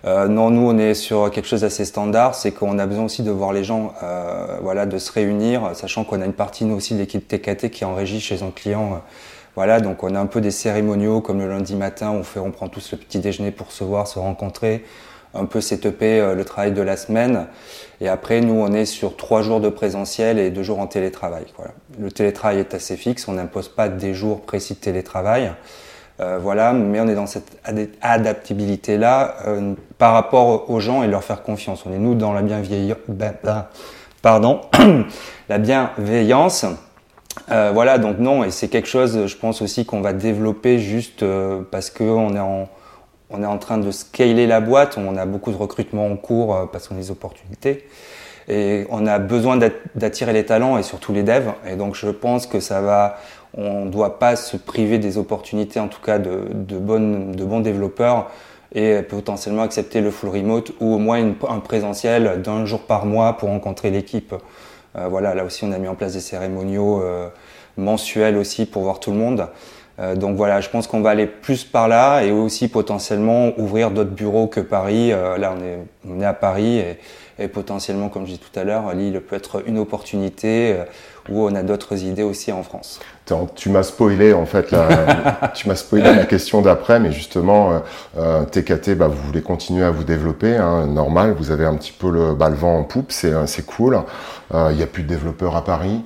Euh, 0.07 0.29
non, 0.29 0.51
nous 0.51 0.69
on 0.69 0.77
est 0.77 0.93
sur 0.93 1.31
quelque 1.31 1.47
chose 1.47 1.63
d'assez 1.63 1.87
standard, 1.87 2.35
c'est 2.35 2.53
qu'on 2.53 2.79
a 2.79 2.85
besoin 2.85 3.05
aussi 3.05 3.23
de 3.23 3.31
voir 3.31 3.55
les 3.55 3.65
gens, 3.65 3.95
euh, 4.03 4.59
voilà, 4.61 4.85
de 4.85 4.99
se 4.99 5.11
réunir, 5.11 5.71
sachant 5.75 6.05
qu'on 6.05 6.21
a 6.21 6.27
une 6.27 6.35
partie 6.35 6.67
nous 6.67 6.75
aussi 6.75 6.93
de 6.93 6.99
l'équipe 6.99 7.27
TKT 7.27 7.71
qui 7.71 7.85
est 7.85 7.87
en 7.87 7.95
régie 7.95 8.21
chez 8.21 8.43
un 8.43 8.51
client. 8.51 9.03
Voilà, 9.57 9.81
donc 9.81 10.03
on 10.03 10.15
a 10.15 10.21
un 10.21 10.27
peu 10.27 10.41
des 10.41 10.51
cérémoniaux 10.51 11.21
comme 11.21 11.39
le 11.39 11.49
lundi 11.49 11.77
matin, 11.77 12.11
on 12.11 12.25
fait, 12.25 12.41
on 12.41 12.51
prend 12.51 12.69
tous 12.69 12.93
le 12.93 12.99
petit 12.99 13.21
déjeuner 13.21 13.53
pour 13.53 13.71
se 13.71 13.85
voir, 13.85 14.09
se 14.09 14.19
rencontrer, 14.19 14.85
un 15.33 15.45
peu 15.45 15.61
s'étoper 15.61 16.21
euh, 16.21 16.35
le 16.35 16.45
travail 16.45 16.73
de 16.73 16.83
la 16.83 16.97
semaine. 16.97 17.47
Et 18.01 18.09
après, 18.09 18.41
nous, 18.41 18.55
on 18.55 18.73
est 18.73 18.85
sur 18.85 19.17
trois 19.17 19.43
jours 19.43 19.61
de 19.61 19.69
présentiel 19.69 20.41
et 20.41 20.51
deux 20.51 20.65
jours 20.65 20.81
en 20.81 20.89
télétravail. 20.89 21.45
Voilà. 21.57 21.73
Le 22.01 22.11
télétravail 22.11 22.59
est 22.59 22.75
assez 22.75 22.97
fixe, 22.97 23.29
on 23.29 23.35
n'impose 23.35 23.69
pas 23.69 23.89
des 23.89 24.13
jours 24.13 24.41
précis 24.41 24.75
de 24.75 24.81
télétravail. 24.81 25.53
Euh, 26.21 26.39
voilà, 26.41 26.73
mais 26.73 27.01
on 27.01 27.09
est 27.09 27.15
dans 27.15 27.27
cette 27.27 27.59
adaptabilité-là 28.03 29.37
euh, 29.47 29.75
par 29.99 30.13
rapport 30.13 30.71
aux 30.71 30.81
gens 30.81 31.03
et 31.03 31.09
leur 31.09 31.25
faire 31.25 31.43
confiance. 31.43 31.85
On 31.87 31.93
est 31.93 31.99
nous 31.99 32.15
dans 32.15 32.33
la 32.33 32.43
bienveillance, 32.43 32.99
ben, 33.09 33.35
ben, 33.43 33.67
pardon, 34.23 34.61
la 35.49 35.59
bienveillance. 35.59 36.67
Euh, 37.51 37.71
voilà, 37.73 37.99
donc 37.99 38.19
non, 38.19 38.45
et 38.45 38.51
c'est 38.51 38.69
quelque 38.69 38.89
chose, 38.89 39.27
je 39.27 39.37
pense 39.37 39.61
aussi 39.61 39.85
qu'on 39.85 40.01
va 40.01 40.13
développer 40.13 40.79
juste 40.79 41.23
euh, 41.23 41.63
parce 41.71 41.91
qu'on 41.91 42.35
est 42.35 42.41
en 42.41 42.69
on 43.31 43.43
est 43.43 43.47
en 43.47 43.59
train 43.59 43.79
de 43.79 43.91
scaler 43.91 44.47
la 44.47 44.61
boîte, 44.61 44.97
on 44.97 45.17
a 45.17 45.27
beaucoup 45.27 45.51
de 45.51 45.57
recrutements 45.57 46.07
en 46.07 46.17
cours 46.17 46.55
euh, 46.55 46.67
parce 46.71 46.89
qu'on 46.89 46.95
a 46.95 46.99
des 46.99 47.11
opportunités. 47.11 47.87
Et 48.47 48.87
on 48.91 49.07
a 49.07 49.19
besoin 49.19 49.59
d'attirer 49.95 50.35
les 50.35 50.45
talents 50.45 50.77
et 50.77 50.83
surtout 50.83 51.13
les 51.15 51.23
devs. 51.23 51.53
Et 51.67 51.77
donc 51.77 51.95
je 51.95 52.09
pense 52.11 52.47
que 52.47 52.61
ça 52.61 52.83
va, 52.83 53.17
on 53.57 53.87
doit 53.87 54.19
pas 54.19 54.37
se 54.37 54.59
priver 54.59 54.99
des 54.99 55.17
opportunités, 55.17 55.81
en 55.81 55.89
tout 55.89 56.03
cas 56.03 56.19
de, 56.19 56.43
de, 56.53 56.77
bonnes, 56.77 57.33
de 57.33 57.45
bons 57.45 57.61
développeurs 57.61 58.31
et 58.75 59.03
potentiellement 59.03 59.63
accepter 59.63 60.01
le 60.03 60.11
full 60.11 60.29
remote 60.29 60.73
ou 60.81 60.95
au 60.95 60.99
moins 60.99 61.25
un 61.49 61.61
présentiel 61.61 62.43
d'un 62.43 62.67
jour 62.67 62.81
par 62.81 63.07
mois 63.07 63.39
pour 63.39 63.49
rencontrer 63.49 63.91
l'équipe. 63.91 64.35
Euh, 64.97 65.09
voilà, 65.09 65.35
là 65.35 65.45
aussi 65.45 65.65
on 65.65 65.73
a 65.73 65.79
mis 65.79 65.89
en 65.89 65.95
place 65.95 66.13
des 66.13 66.21
cérémoniaux 66.21 67.03
euh, 67.03 67.29
mensuels 67.77 68.37
aussi 68.37 68.67
pour 68.67 68.83
voir 68.83 69.01
tout 69.01 69.11
le 69.11 69.17
monde. 69.17 69.49
Euh, 70.01 70.17
donc 70.17 70.37
voilà, 70.37 70.61
je 70.61 70.69
pense 70.69 70.87
qu'on 70.87 71.03
va 71.03 71.11
aller 71.11 71.27
plus 71.27 71.65
par 71.65 71.87
là 71.87 72.23
et 72.23 72.33
aussi 72.33 72.69
potentiellement 72.69 73.53
ouvrir 73.59 73.91
d'autres 73.91 74.11
bureaux 74.11 74.49
que 74.49 74.61
Paris. 74.61 75.13
Euh, 75.13 75.39
là, 75.39 75.55
on 75.57 75.63
est, 75.63 75.79
on 76.09 76.21
est 76.21 76.25
à 76.25 76.33
Paris 76.33 76.79
et, 76.79 76.99
et, 77.39 77.47
potentiellement, 77.47 78.09
comme 78.09 78.27
je 78.27 78.33
dis 78.33 78.39
tout 78.39 78.59
à 78.59 78.65
l'heure, 78.65 78.93
Lille 78.93 79.21
peut 79.21 79.37
être 79.37 79.63
une 79.67 79.79
opportunité 79.79 80.73
euh, 80.73 80.85
où 81.29 81.47
on 81.49 81.55
a 81.55 81.63
d'autres 81.63 82.03
idées 82.03 82.25
aussi 82.25 82.51
en 82.51 82.65
France. 82.65 82.99
Tu 83.55 83.69
m'as 83.71 83.85
spoilé 83.85 84.35
en 84.35 84.47
fait, 84.47 84.73
la, 84.73 85.53
tu 85.55 85.69
m'as 85.69 85.77
spoilé 85.77 86.13
la 86.13 86.27
question 86.27 86.61
d'après, 86.61 86.99
mais 86.99 87.13
justement, 87.13 87.81
euh, 88.19 88.45
TKT, 88.45 88.97
bah, 88.97 89.07
vous 89.07 89.23
voulez 89.23 89.43
continuer 89.43 89.85
à 89.85 89.93
vous 89.93 90.05
développer, 90.05 90.57
hein, 90.57 90.87
normal. 90.87 91.35
Vous 91.39 91.53
avez 91.53 91.67
un 91.67 91.77
petit 91.77 91.93
peu 91.93 92.11
le, 92.11 92.35
bah, 92.35 92.49
le 92.49 92.57
vent 92.57 92.79
en 92.79 92.85
poupe, 92.85 93.13
c'est 93.13 93.33
c'est 93.47 93.65
cool. 93.65 94.01
Il 94.53 94.77
n'y 94.77 94.83
a 94.83 94.87
plus 94.87 95.05
de 95.05 95.09
développeurs 95.09 95.57
à 95.57 95.65
Paris. 95.65 96.03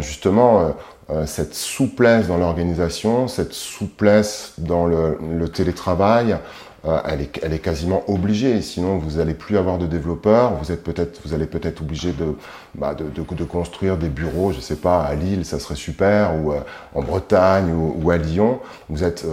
justement 0.00 0.74
euh, 1.10 1.24
cette 1.24 1.54
souplesse 1.54 2.26
dans 2.26 2.36
l'organisation, 2.36 3.28
cette 3.28 3.54
souplesse 3.54 4.52
dans 4.58 4.86
le, 4.86 5.48
télétravail, 5.48 6.36
elle, 6.84 7.20
est, 7.20 7.40
elle, 7.42 7.52
est, 7.52 7.58
quasiment 7.58 8.02
obligée. 8.08 8.62
Sinon, 8.62 8.98
vous 8.98 9.18
n'allez 9.18 9.34
plus 9.34 9.58
avoir 9.58 9.78
de 9.78 9.86
développeurs. 9.86 10.54
Vous 10.54 10.72
êtes 10.72 10.82
peut-être, 10.82 11.20
vous 11.24 11.34
allez 11.34 11.46
peut-être 11.46 11.82
obligé 11.82 12.12
de, 12.12 12.36
bah, 12.74 12.94
de, 12.94 13.04
de, 13.04 13.34
de, 13.34 13.44
construire 13.44 13.96
des 13.96 14.08
bureaux, 14.08 14.52
je 14.52 14.60
sais 14.60 14.76
pas, 14.76 15.02
à 15.02 15.14
Lille, 15.14 15.44
ça 15.44 15.58
serait 15.58 15.74
super, 15.74 16.36
ou 16.36 16.52
euh, 16.52 16.60
en 16.94 17.02
Bretagne 17.02 17.72
ou, 17.72 17.94
ou, 18.00 18.10
à 18.10 18.16
Lyon. 18.16 18.60
Vous 18.88 19.04
êtes, 19.04 19.26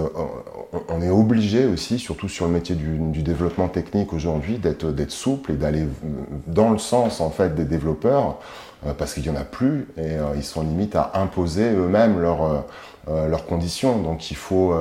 on 0.89 1.01
est 1.01 1.09
obligé 1.09 1.65
aussi, 1.65 1.99
surtout 1.99 2.29
sur 2.29 2.45
le 2.45 2.51
métier 2.51 2.75
du, 2.75 2.97
du 2.97 3.21
développement 3.21 3.67
technique 3.67 4.11
aujourd'hui, 4.13 4.57
d'être, 4.57 4.91
d'être 4.91 5.11
souple 5.11 5.51
et 5.51 5.55
d'aller 5.55 5.87
dans 6.47 6.71
le 6.71 6.79
sens 6.79 7.21
en 7.21 7.29
fait 7.29 7.55
des 7.55 7.65
développeurs. 7.65 8.39
Euh, 8.85 8.93
parce 8.93 9.13
qu'il 9.13 9.23
n'y 9.23 9.29
en 9.29 9.35
a 9.35 9.43
plus 9.43 9.87
et 9.97 10.17
euh, 10.17 10.33
ils 10.35 10.43
sont 10.43 10.61
limite 10.61 10.95
à 10.95 11.11
imposer 11.15 11.71
eux-mêmes 11.71 12.19
leurs, 12.19 12.65
euh, 13.07 13.27
leurs 13.27 13.45
conditions. 13.45 13.99
Donc 13.99 14.29
il 14.31 14.37
faut, 14.37 14.73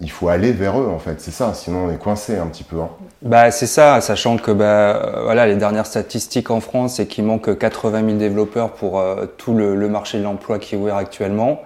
il 0.00 0.10
faut 0.10 0.28
aller 0.28 0.52
vers 0.52 0.80
eux 0.80 0.88
en 0.88 0.98
fait, 0.98 1.20
c'est 1.20 1.30
ça, 1.30 1.54
sinon 1.54 1.86
on 1.86 1.90
est 1.90 1.98
coincé 1.98 2.36
un 2.36 2.46
petit 2.46 2.64
peu. 2.64 2.80
Hein. 2.80 2.88
Bah 3.22 3.50
c'est 3.50 3.66
ça, 3.66 4.00
sachant 4.00 4.36
que 4.36 4.50
bah, 4.50 5.20
voilà, 5.22 5.46
les 5.46 5.54
dernières 5.54 5.86
statistiques 5.86 6.50
en 6.50 6.60
France, 6.60 6.96
c'est 6.96 7.06
qu'il 7.06 7.24
manque 7.24 7.56
80 7.56 8.04
000 8.04 8.18
développeurs 8.18 8.72
pour 8.72 8.98
euh, 8.98 9.26
tout 9.38 9.54
le, 9.54 9.88
marché 9.88 10.18
de 10.18 10.24
l'emploi 10.24 10.58
qui 10.58 10.74
est 10.74 10.78
ouvert 10.78 10.96
actuellement, 10.96 11.62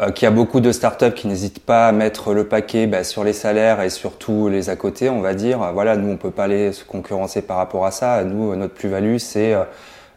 euh, 0.00 0.10
qu'il 0.10 0.24
y 0.24 0.28
a 0.28 0.30
beaucoup 0.30 0.60
de 0.60 0.72
startups 0.72 1.12
qui 1.12 1.28
n'hésitent 1.28 1.64
pas 1.64 1.88
à 1.88 1.92
mettre 1.92 2.32
le 2.32 2.44
paquet 2.44 2.86
bah, 2.86 3.04
sur 3.04 3.24
les 3.24 3.34
salaires 3.34 3.82
et 3.82 3.90
surtout 3.90 4.48
les 4.48 4.70
à 4.70 4.76
côté, 4.76 5.10
on 5.10 5.20
va 5.20 5.34
dire. 5.34 5.70
Voilà, 5.74 5.96
nous 5.96 6.10
on 6.10 6.16
peut 6.16 6.30
pas 6.30 6.44
aller 6.44 6.72
se 6.72 6.84
concurrencer 6.84 7.42
par 7.42 7.58
rapport 7.58 7.84
à 7.84 7.90
ça. 7.90 8.24
Nous, 8.24 8.56
notre 8.56 8.74
plus-value, 8.74 9.18
c'est 9.18 9.52
euh, 9.52 9.64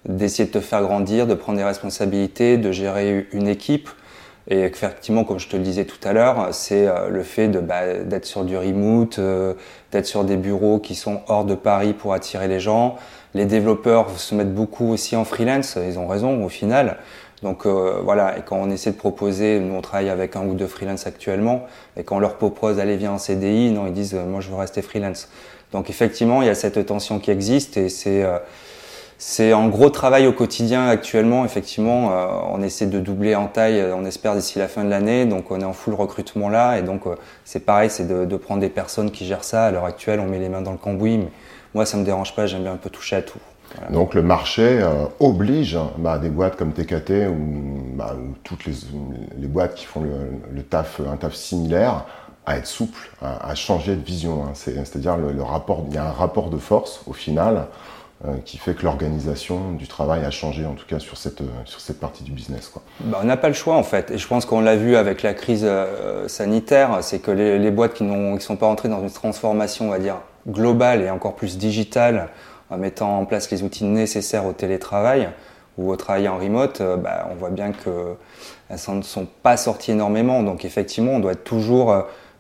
d'essayer 0.08 0.46
de 0.46 0.54
te 0.54 0.62
faire 0.62 0.82
grandir, 0.82 1.28
de 1.28 1.34
prendre 1.34 1.58
des 1.58 1.66
responsabilités, 1.66 2.58
de 2.58 2.72
gérer 2.72 3.28
une 3.34 3.50
équipe. 3.50 3.90
Et 4.50 4.62
effectivement, 4.62 5.26
comme 5.26 5.40
je 5.40 5.50
te 5.50 5.58
le 5.58 5.64
disais 5.64 5.86
tout 5.86 6.00
à 6.08 6.14
l'heure, 6.14 6.50
c'est 6.52 6.88
euh, 6.88 7.10
le 7.10 7.24
fait 7.24 7.50
de 7.50 7.60
bah, 7.60 7.96
d'être 8.06 8.26
sur 8.26 8.46
du 8.46 8.56
remote, 8.58 9.20
euh, 9.20 9.54
d'être 9.92 10.06
sur 10.06 10.24
des 10.24 10.38
bureaux 10.38 10.80
qui 10.80 10.96
sont 10.96 11.22
hors 11.28 11.44
de 11.44 11.56
Paris 11.56 11.94
pour 11.94 12.14
attirer 12.14 12.48
les 12.48 12.62
gens. 12.62 12.96
Les 13.34 13.46
développeurs 13.46 14.10
se 14.18 14.34
mettent 14.36 14.56
beaucoup 14.56 14.90
aussi 14.90 15.18
en 15.18 15.26
freelance, 15.26 15.78
ils 15.86 16.00
ont 16.00 16.08
raison 16.08 16.46
au 16.46 16.50
final. 16.50 16.98
Donc 17.44 17.66
euh, 17.66 18.00
voilà, 18.04 18.38
et 18.38 18.42
quand 18.42 18.56
on 18.58 18.72
essaie 18.72 18.92
de 18.92 18.98
proposer, 18.98 19.60
nous 19.60 19.76
on 19.76 19.82
travaille 19.82 20.10
avec 20.10 20.36
un 20.38 20.46
ou 20.46 20.54
deux 20.54 20.66
freelance 20.66 21.06
actuellement, 21.06 21.68
et 21.98 22.04
quand 22.04 22.16
on 22.16 22.20
leur 22.20 22.38
propose 22.38 22.80
allez 22.80 22.96
viens 22.96 23.12
en 23.12 23.18
CDI, 23.18 23.72
non 23.72 23.86
ils 23.86 23.94
disent 23.94 24.16
moi 24.16 24.40
je 24.40 24.50
veux 24.50 24.56
rester 24.56 24.82
freelance. 24.82 25.30
Donc 25.74 25.90
effectivement 25.90 26.42
il 26.42 26.48
y 26.48 26.50
a 26.50 26.56
cette 26.56 26.84
tension 26.86 27.20
qui 27.20 27.32
existe 27.32 27.78
et 27.78 27.90
c'est 27.90 28.26
c'est 29.20 29.52
un 29.52 29.68
gros 29.68 29.90
travail 29.90 30.28
au 30.28 30.32
quotidien 30.32 30.88
actuellement. 30.88 31.44
Effectivement, 31.44 32.12
euh, 32.12 32.28
on 32.52 32.62
essaie 32.62 32.86
de 32.86 33.00
doubler 33.00 33.36
en 33.36 33.48
taille, 33.48 33.84
on 33.96 34.06
espère 34.06 34.36
d'ici 34.36 34.60
la 34.60 34.68
fin 34.68 34.84
de 34.84 34.90
l'année. 34.90 35.26
Donc 35.26 35.50
on 35.50 35.60
est 35.60 35.66
en 35.66 35.74
full 35.74 35.96
recrutement 35.96 36.50
là. 36.50 36.78
Et 36.78 36.84
donc 36.84 37.08
euh, 37.08 37.16
c'est 37.44 37.62
pareil, 37.62 37.90
c'est 37.90 38.08
de, 38.08 38.38
prendre 38.38 38.62
des 38.62 38.70
personnes 38.70 39.10
qui 39.10 39.26
gèrent 39.26 39.44
ça. 39.44 39.66
À 39.66 39.72
l'heure 39.72 39.86
actuelle, 39.86 40.20
on 40.20 40.28
met 40.28 40.38
les 40.38 40.50
mains 40.50 40.62
dans 40.62 40.72
le 40.72 40.78
cambouis. 40.78 41.18
Mais 41.18 41.30
moi, 41.74 41.86
ça 41.86 41.98
me 41.98 42.04
dérange 42.04 42.36
pas, 42.36 42.46
j'aime 42.46 42.62
bien 42.62 42.74
un 42.74 42.78
peu 42.78 42.92
toucher 42.92 43.16
à 43.16 43.22
tout. 43.24 43.40
Donc 43.90 44.14
le 44.14 44.22
marché 44.22 44.80
euh, 44.82 45.06
oblige 45.20 45.78
bah, 45.98 46.20
des 46.20 46.30
boîtes 46.30 46.56
comme 46.56 46.72
TKT 46.72 47.28
ou, 47.28 47.96
bah, 47.96 48.16
ou 48.18 48.36
toutes 48.44 48.66
les, 48.66 49.48
boîtes 49.48 49.76
qui 49.76 49.86
font 49.86 50.02
le, 50.02 50.12
le, 50.54 50.64
taf, 50.64 51.02
un 51.02 51.18
taf 51.18 51.34
similaire 51.34 52.06
à 52.46 52.58
être 52.58 52.66
souple, 52.66 53.10
à, 53.22 53.50
à 53.50 53.56
changer 53.56 53.96
de 53.96 54.04
vision. 54.04 54.44
Hein. 54.46 54.52
C'est-à-dire 54.54 55.18
le, 55.18 55.34
le 55.34 55.44
rapport, 55.44 55.84
il 55.90 55.96
y 55.96 55.98
a 55.98 56.06
un 56.06 56.12
rapport 56.12 56.50
de 56.50 56.58
force 56.58 57.02
au 57.08 57.14
final 57.14 57.66
euh, 58.26 58.38
qui 58.44 58.58
fait 58.58 58.74
que 58.74 58.82
l'organisation 58.84 59.74
du 59.74 59.88
travail 59.88 60.26
a 60.26 60.32
changé, 60.32 60.66
en 60.66 60.74
tout 60.74 60.88
cas 60.88 60.98
sur 60.98 61.18
cette, 61.18 61.42
euh, 61.42 61.94
partie 62.02 62.24
du 62.24 62.32
business. 62.32 62.72
Bah, 63.02 63.20
on 63.22 63.26
n'a 63.26 63.38
pas 63.38 63.48
le 63.48 63.54
choix 63.54 63.76
en 63.76 63.84
fait, 63.84 64.10
et 64.10 64.18
je 64.18 64.28
pense 64.28 64.48
qu'on 64.48 64.60
l'a 64.60 64.76
vu 64.76 64.96
avec 64.96 65.22
la 65.22 65.36
crise 65.36 65.62
euh, 65.64 66.28
sanitaire, 66.28 66.98
c'est 67.02 67.20
que 67.20 67.30
les, 67.30 67.60
les, 67.60 67.70
boîtes 67.70 67.94
qui 67.94 68.04
ne 68.04 68.40
sont 68.40 68.56
pas 68.56 68.66
entrées 68.66 68.90
dans 68.90 69.04
une 69.04 69.12
transformation, 69.12 69.86
on 69.86 69.92
va 69.92 70.00
dire, 70.00 70.16
globale 70.48 71.04
et 71.04 71.12
encore 71.12 71.36
plus 71.36 71.60
digitale, 71.60 72.30
en 72.72 72.80
mettant 72.80 73.20
en 73.20 73.26
place 73.26 73.52
les 73.52 73.62
outils 73.62 73.86
nécessaires 73.86 74.48
au 74.48 74.54
télétravail 74.54 75.30
ou 75.78 75.92
au 75.92 75.96
travail 75.96 76.28
en 76.28 76.40
remote, 76.40 76.82
bah, 76.82 77.30
on 77.32 77.36
voit 77.36 77.52
bien 77.52 77.72
qu'elles 77.72 78.96
ne 78.96 79.02
sont 79.04 79.28
pas 79.44 79.58
sorties 79.58 79.92
énormément. 79.92 80.42
Donc 80.42 80.66
effectivement, 80.66 81.12
on 81.12 81.20
doit 81.20 81.34
être 81.34 81.44
toujours 81.44 81.96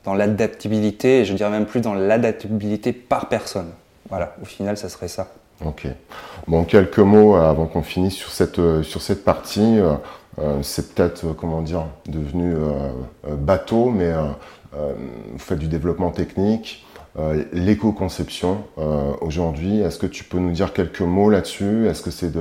dans 0.05 0.15
l'adaptabilité, 0.15 1.19
et 1.19 1.25
je 1.25 1.36
dirais 1.36 1.51
même 1.51 1.67
plus 1.67 1.81
dans 1.81 1.93
l'adaptabilité 1.93 2.93
par 2.93 3.29
personne. 3.29 3.69
Voilà, 4.10 4.34
au 4.41 4.46
final, 4.46 4.75
ça 4.75 4.89
serait 4.89 5.07
ça. 5.07 5.27
Ok. 5.66 5.88
Bon, 6.48 6.64
quelques 6.64 7.00
mots 7.00 7.36
avant 7.36 7.66
qu'on 7.66 7.82
finisse 7.82 8.14
sur 8.14 8.30
cette, 8.30 8.60
euh, 8.60 8.84
sur 8.84 9.02
cette 9.02 9.24
partie. 9.24 9.80
Euh, 9.80 9.94
euh, 10.40 10.60
c'est 10.62 10.94
peut-être, 10.94 11.34
comment 11.34 11.62
dire, 11.62 11.86
devenu 12.08 12.54
bateau, 13.28 13.90
mais 13.90 14.14
vous 14.72 15.40
faites 15.40 15.58
du 15.58 15.68
développement 15.68 16.12
technique, 16.12 16.86
l'éco-conception 17.52 18.64
aujourd'hui. 19.22 19.80
Est-ce 19.80 19.98
que 19.98 20.06
tu 20.06 20.24
peux 20.24 20.38
nous 20.38 20.52
dire 20.52 20.74
quelques 20.74 21.02
mots 21.02 21.30
là-dessus? 21.30 21.88
Est-ce 21.88 22.04
que 22.04 22.12
c'est 22.12 22.32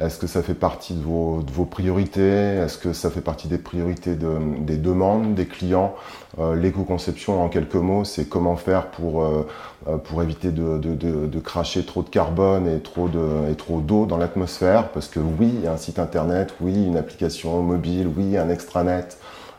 est-ce 0.00 0.18
que 0.18 0.26
ça 0.26 0.42
fait 0.42 0.54
partie 0.54 0.94
de 0.94 1.02
vos, 1.02 1.64
priorités? 1.70 2.20
Est-ce 2.20 2.78
que 2.78 2.92
ça 2.92 3.10
fait 3.10 3.20
partie 3.20 3.46
des 3.46 3.58
priorités 3.58 4.16
de, 4.16 4.38
des 4.58 4.76
demandes 4.76 5.34
des 5.34 5.46
clients? 5.46 5.94
Euh, 6.40 6.56
L'éco-conception, 6.56 7.40
en 7.44 7.48
quelques 7.48 7.76
mots, 7.76 8.02
c'est 8.02 8.28
comment 8.28 8.56
faire 8.56 8.88
pour, 8.88 9.22
euh, 9.22 9.46
euh, 9.86 9.96
pour 9.96 10.20
éviter 10.20 10.50
de, 10.50 10.78
de, 10.78 11.40
cracher 11.40 11.84
trop 11.84 12.02
de 12.02 12.08
carbone 12.08 12.66
et 12.66 12.80
trop 12.80 13.08
de 13.08 13.80
d'eau 13.82 14.06
dans 14.06 14.16
l'atmosphère? 14.16 14.88
Parce 14.88 15.06
que 15.06 15.20
oui, 15.20 15.52
il 15.54 15.60
y 15.60 15.66
a 15.68 15.72
un 15.72 15.76
site 15.76 16.00
internet, 16.00 16.54
oui, 16.60 16.74
une 16.74 16.96
application 16.96 17.62
mobile, 17.62 18.10
oui, 18.16 18.36
un 18.36 18.50
extranet. 18.50 19.16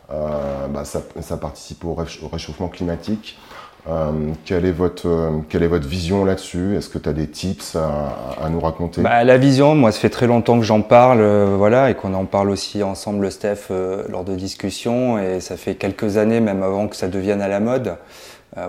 Bah, 0.10 0.84
ça, 0.84 1.02
ça, 1.22 1.38
participe 1.38 1.84
au 1.86 1.96
réchauffement 1.96 2.68
climatique. 2.68 3.40
Euh, 3.88 4.12
quelle, 4.46 4.65
est 4.65 4.72
votre, 4.72 5.08
euh, 5.08 5.30
quelle 5.48 5.62
est 5.62 5.68
votre 5.68 5.88
vision 5.88 6.25
là-dessus? 6.25 6.75
Est-ce 6.75 6.89
que 6.89 6.98
tu 6.98 7.08
as 7.08 7.13
des 7.13 7.27
tips 7.27 7.75
à, 7.75 8.15
à 8.44 8.50
nous 8.50 8.60
raconter? 8.60 9.01
Bah, 9.01 9.24
La 9.24 9.38
vision, 9.38 9.75
moi, 9.75 9.92
ça 9.92 10.00
fait 10.00 10.10
très 10.10 10.25
longtemps 10.25 10.58
que 10.58 10.65
j'en 10.65 10.82
parle, 10.82 11.22
euh, 11.22 11.56
voilà, 11.56 11.92
et 11.92 11.96
qu'on 11.96 12.13
en 12.15 12.25
parle 12.25 12.50
aussi 12.50 12.82
ensemble, 12.82 13.32
Steph, 13.32 13.68
euh, 13.70 14.04
lors 14.10 14.24
de 14.24 14.34
discussions, 14.36 15.20
et 15.20 15.39
ça 15.39 15.56
fait 15.56 15.75
quelques 15.75 16.18
années, 16.18 16.39
même 16.39 16.63
avant 16.63 16.88
que 16.88 16.96
ça 16.96 17.08
devienne 17.08 17.42
à 17.42 17.48
la 17.48 17.60
mode. 17.60 17.96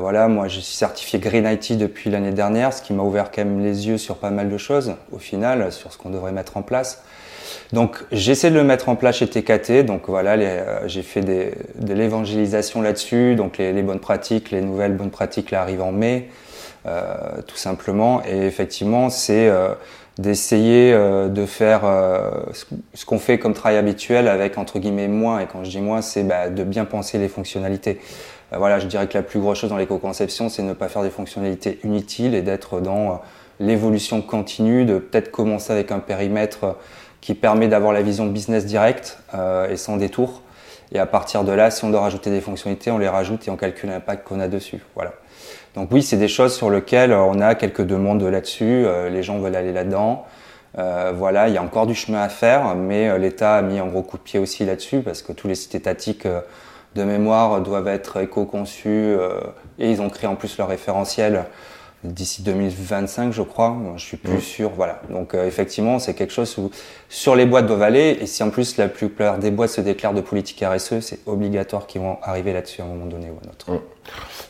voilà, 0.00 0.26
moi, 0.26 0.48
je 0.48 0.58
suis 0.58 0.74
certifié 0.74 1.20
Green 1.20 1.46
IT 1.46 1.78
depuis 1.78 2.10
l'année 2.10 2.32
dernière, 2.32 2.72
ce 2.72 2.82
qui 2.82 2.92
m'a 2.92 3.04
ouvert 3.04 3.30
quand 3.30 3.44
même 3.44 3.62
les 3.62 3.86
yeux 3.86 3.98
sur 3.98 4.16
pas 4.16 4.30
mal 4.30 4.48
de 4.50 4.58
choses, 4.58 4.94
au 5.12 5.18
final, 5.18 5.70
sur 5.72 5.92
ce 5.92 5.98
qu'on 5.98 6.10
devrait 6.10 6.32
mettre 6.32 6.56
en 6.56 6.62
place. 6.62 7.04
Donc 7.72 8.04
j'essaie 8.12 8.50
de 8.50 8.56
le 8.56 8.64
mettre 8.64 8.88
en 8.88 8.96
place 8.96 9.16
chez 9.16 9.26
TKT. 9.26 9.84
Donc 9.84 10.02
voilà, 10.08 10.32
euh, 10.32 10.80
j'ai 10.86 11.02
fait 11.02 11.20
des, 11.20 11.52
de 11.78 11.94
l'évangélisation 11.94 12.82
là-dessus. 12.82 13.34
Donc 13.34 13.58
les, 13.58 13.72
les, 13.72 13.82
bonnes 13.82 14.00
pratiques, 14.00 14.50
les 14.50 14.60
nouvelles 14.60 14.96
bonnes 14.96 15.10
pratiques 15.10 15.50
là 15.50 15.62
arrivent 15.62 15.82
en 15.82 15.92
mai, 15.92 16.28
euh, 16.86 17.16
tout 17.46 17.56
simplement. 17.56 18.22
Et 18.24 18.46
effectivement, 18.46 19.10
c'est 19.10 19.48
euh, 19.48 19.74
d'essayer 20.18 20.92
euh, 20.92 21.28
de 21.28 21.44
faire 21.44 21.82
euh, 21.84 22.30
ce 22.94 23.04
qu'on 23.04 23.18
fait 23.18 23.38
comme 23.38 23.52
travail 23.52 23.76
habituel 23.76 24.28
avec 24.28 24.56
entre 24.56 24.78
guillemets 24.78 25.08
moins. 25.08 25.40
Et 25.40 25.46
quand 25.46 25.62
je 25.64 25.70
dis 25.70 25.80
moins, 25.80 26.00
c'est 26.02 26.22
bah, 26.22 26.48
de 26.48 26.64
bien 26.64 26.84
penser 26.84 27.18
les 27.18 27.28
fonctionnalités. 27.28 28.00
voilà, 28.52 28.78
je 28.78 28.86
dirais 28.86 29.06
que 29.08 29.14
la 29.14 29.22
plus 29.22 29.40
grosse 29.40 29.58
chose 29.58 29.70
dans 29.70 29.76
l'éco-conception, 29.76 30.48
c'est 30.48 30.62
ne 30.62 30.72
pas 30.72 30.88
faire 30.88 31.02
des 31.02 31.10
fonctionnalités 31.10 31.78
inutiles 31.84 32.34
et 32.34 32.42
d'être 32.42 32.80
dans 32.80 33.20
l'évolution 33.60 34.22
continue, 34.22 34.84
de 34.84 34.98
peut-être 34.98 35.30
commencer 35.30 35.72
avec 35.72 35.90
un 35.90 35.98
périmètre 35.98 36.76
qui 37.26 37.34
permet 37.34 37.66
d'avoir 37.66 37.92
la 37.92 38.02
vision 38.02 38.26
business 38.26 38.66
direct 38.66 39.18
euh, 39.34 39.68
et 39.68 39.76
sans 39.76 39.96
détour. 39.96 40.42
Et 40.92 41.00
à 41.00 41.06
partir 41.06 41.42
de 41.42 41.50
là, 41.50 41.72
si 41.72 41.84
on 41.84 41.90
doit 41.90 42.02
rajouter 42.02 42.30
des 42.30 42.40
fonctionnalités, 42.40 42.92
on 42.92 42.98
les 42.98 43.08
rajoute 43.08 43.48
et 43.48 43.50
on 43.50 43.56
calcule 43.56 43.90
l'impact 43.90 44.28
qu'on 44.28 44.38
a 44.38 44.46
dessus. 44.46 44.78
Voilà. 44.94 45.12
Donc 45.74 45.88
oui, 45.90 46.04
c'est 46.04 46.18
des 46.18 46.28
choses 46.28 46.54
sur 46.54 46.70
lesquelles 46.70 47.12
on 47.12 47.40
a 47.40 47.56
quelques 47.56 47.84
demandes 47.84 48.22
là-dessus. 48.22 48.84
Euh, 48.86 49.10
les 49.10 49.24
gens 49.24 49.40
veulent 49.40 49.56
aller 49.56 49.72
là-dedans. 49.72 50.24
Euh, 50.78 51.12
voilà, 51.16 51.48
il 51.48 51.54
y 51.54 51.58
a 51.58 51.62
encore 51.64 51.88
du 51.88 51.96
chemin 51.96 52.22
à 52.22 52.28
faire, 52.28 52.76
mais 52.76 53.08
euh, 53.08 53.18
l'État 53.18 53.56
a 53.56 53.62
mis 53.62 53.80
un 53.80 53.86
gros 53.86 54.02
coup 54.02 54.18
de 54.18 54.22
pied 54.22 54.38
aussi 54.38 54.64
là-dessus 54.64 55.00
parce 55.00 55.20
que 55.20 55.32
tous 55.32 55.48
les 55.48 55.56
sites 55.56 55.74
étatiques 55.74 56.26
euh, 56.26 56.42
de 56.94 57.02
mémoire 57.02 57.60
doivent 57.60 57.88
être 57.88 58.18
éco-conçus 58.18 59.16
et 59.80 59.90
ils 59.90 60.00
ont 60.00 60.08
créé 60.08 60.28
en 60.30 60.36
plus 60.36 60.56
leur 60.56 60.68
référentiel 60.68 61.44
d'ici 62.12 62.42
2025, 62.42 63.32
je 63.32 63.42
crois. 63.42 63.76
Je 63.96 64.04
suis 64.04 64.16
plus 64.16 64.40
sûr. 64.40 64.70
Voilà. 64.76 65.00
Donc 65.10 65.34
euh, 65.34 65.46
effectivement, 65.46 65.98
c'est 65.98 66.14
quelque 66.14 66.32
chose 66.32 66.56
où 66.58 66.70
sur 67.08 67.36
les 67.36 67.46
boîtes 67.46 67.66
doivent 67.66 67.82
aller. 67.82 68.18
Et 68.20 68.26
si 68.26 68.42
en 68.42 68.50
plus 68.50 68.76
la 68.76 68.88
plupart 68.88 69.38
des 69.38 69.50
boîtes 69.50 69.70
se 69.70 69.80
déclarent 69.80 70.14
de 70.14 70.20
politique 70.20 70.64
RSE, 70.64 71.00
c'est 71.00 71.20
obligatoire 71.26 71.86
qu'ils 71.86 72.00
vont 72.00 72.18
arriver 72.22 72.52
là-dessus 72.52 72.80
à 72.80 72.84
un 72.84 72.88
moment 72.88 73.06
donné 73.06 73.26
ou 73.26 73.38
à 73.42 73.46
un 73.46 73.50
autre. 73.50 73.82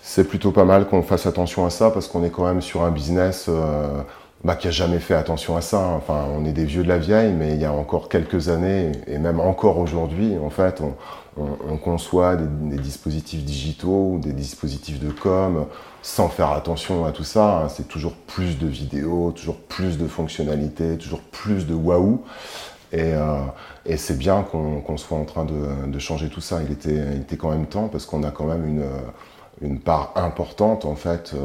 C'est 0.02 0.28
plutôt 0.28 0.52
pas 0.52 0.64
mal 0.64 0.86
qu'on 0.86 1.02
fasse 1.02 1.26
attention 1.26 1.66
à 1.66 1.70
ça 1.70 1.90
parce 1.90 2.08
qu'on 2.08 2.24
est 2.24 2.30
quand 2.30 2.46
même 2.46 2.62
sur 2.62 2.82
un 2.82 2.90
business. 2.90 3.46
Euh, 3.48 4.02
bah, 4.44 4.54
qui 4.54 4.68
a 4.68 4.70
jamais 4.70 5.00
fait 5.00 5.14
attention 5.14 5.56
à 5.56 5.60
ça. 5.60 5.80
Enfin, 5.96 6.26
on 6.32 6.44
est 6.44 6.52
des 6.52 6.66
vieux 6.66 6.84
de 6.84 6.88
la 6.88 6.98
vieille, 6.98 7.32
mais 7.32 7.54
il 7.54 7.60
y 7.60 7.64
a 7.64 7.72
encore 7.72 8.08
quelques 8.08 8.48
années, 8.48 8.92
et 9.06 9.18
même 9.18 9.40
encore 9.40 9.78
aujourd'hui, 9.78 10.36
en 10.38 10.50
fait, 10.50 10.80
on, 10.80 10.94
on, 11.36 11.56
on 11.68 11.76
conçoit 11.76 12.36
des, 12.36 12.78
dispositifs 12.78 13.44
digitaux 13.44 14.12
ou 14.14 14.18
des 14.18 14.32
dispositifs 14.32 15.00
de 15.00 15.10
com 15.10 15.66
sans 16.02 16.28
faire 16.28 16.52
attention 16.52 17.04
à 17.04 17.12
tout 17.12 17.24
ça. 17.24 17.62
Hein. 17.62 17.68
C'est 17.68 17.88
toujours 17.88 18.14
plus 18.14 18.58
de 18.58 18.66
vidéos, 18.66 19.32
toujours 19.32 19.56
plus 19.56 19.98
de 19.98 20.06
fonctionnalités, 20.06 20.96
toujours 20.98 21.20
plus 21.20 21.66
de 21.66 21.74
waouh. 21.74 22.22
Et, 22.92 23.12
euh, 23.12 23.40
c'est 23.96 24.18
bien 24.18 24.42
qu'on 24.42 24.96
soit 24.96 25.18
en 25.18 25.24
train 25.24 25.44
de, 25.44 25.86
de, 25.86 25.98
changer 25.98 26.28
tout 26.28 26.40
ça. 26.40 26.62
Il 26.62 26.72
était, 26.72 26.94
il 27.14 27.20
était 27.22 27.36
quand 27.36 27.50
même 27.50 27.66
temps 27.66 27.88
parce 27.88 28.06
qu'on 28.06 28.22
a 28.22 28.30
quand 28.30 28.46
même 28.46 28.66
une 28.66 28.84
une 29.62 29.78
part 29.80 30.12
importante 30.16 30.84
en 30.84 30.96
fait 30.96 31.32
euh, 31.34 31.38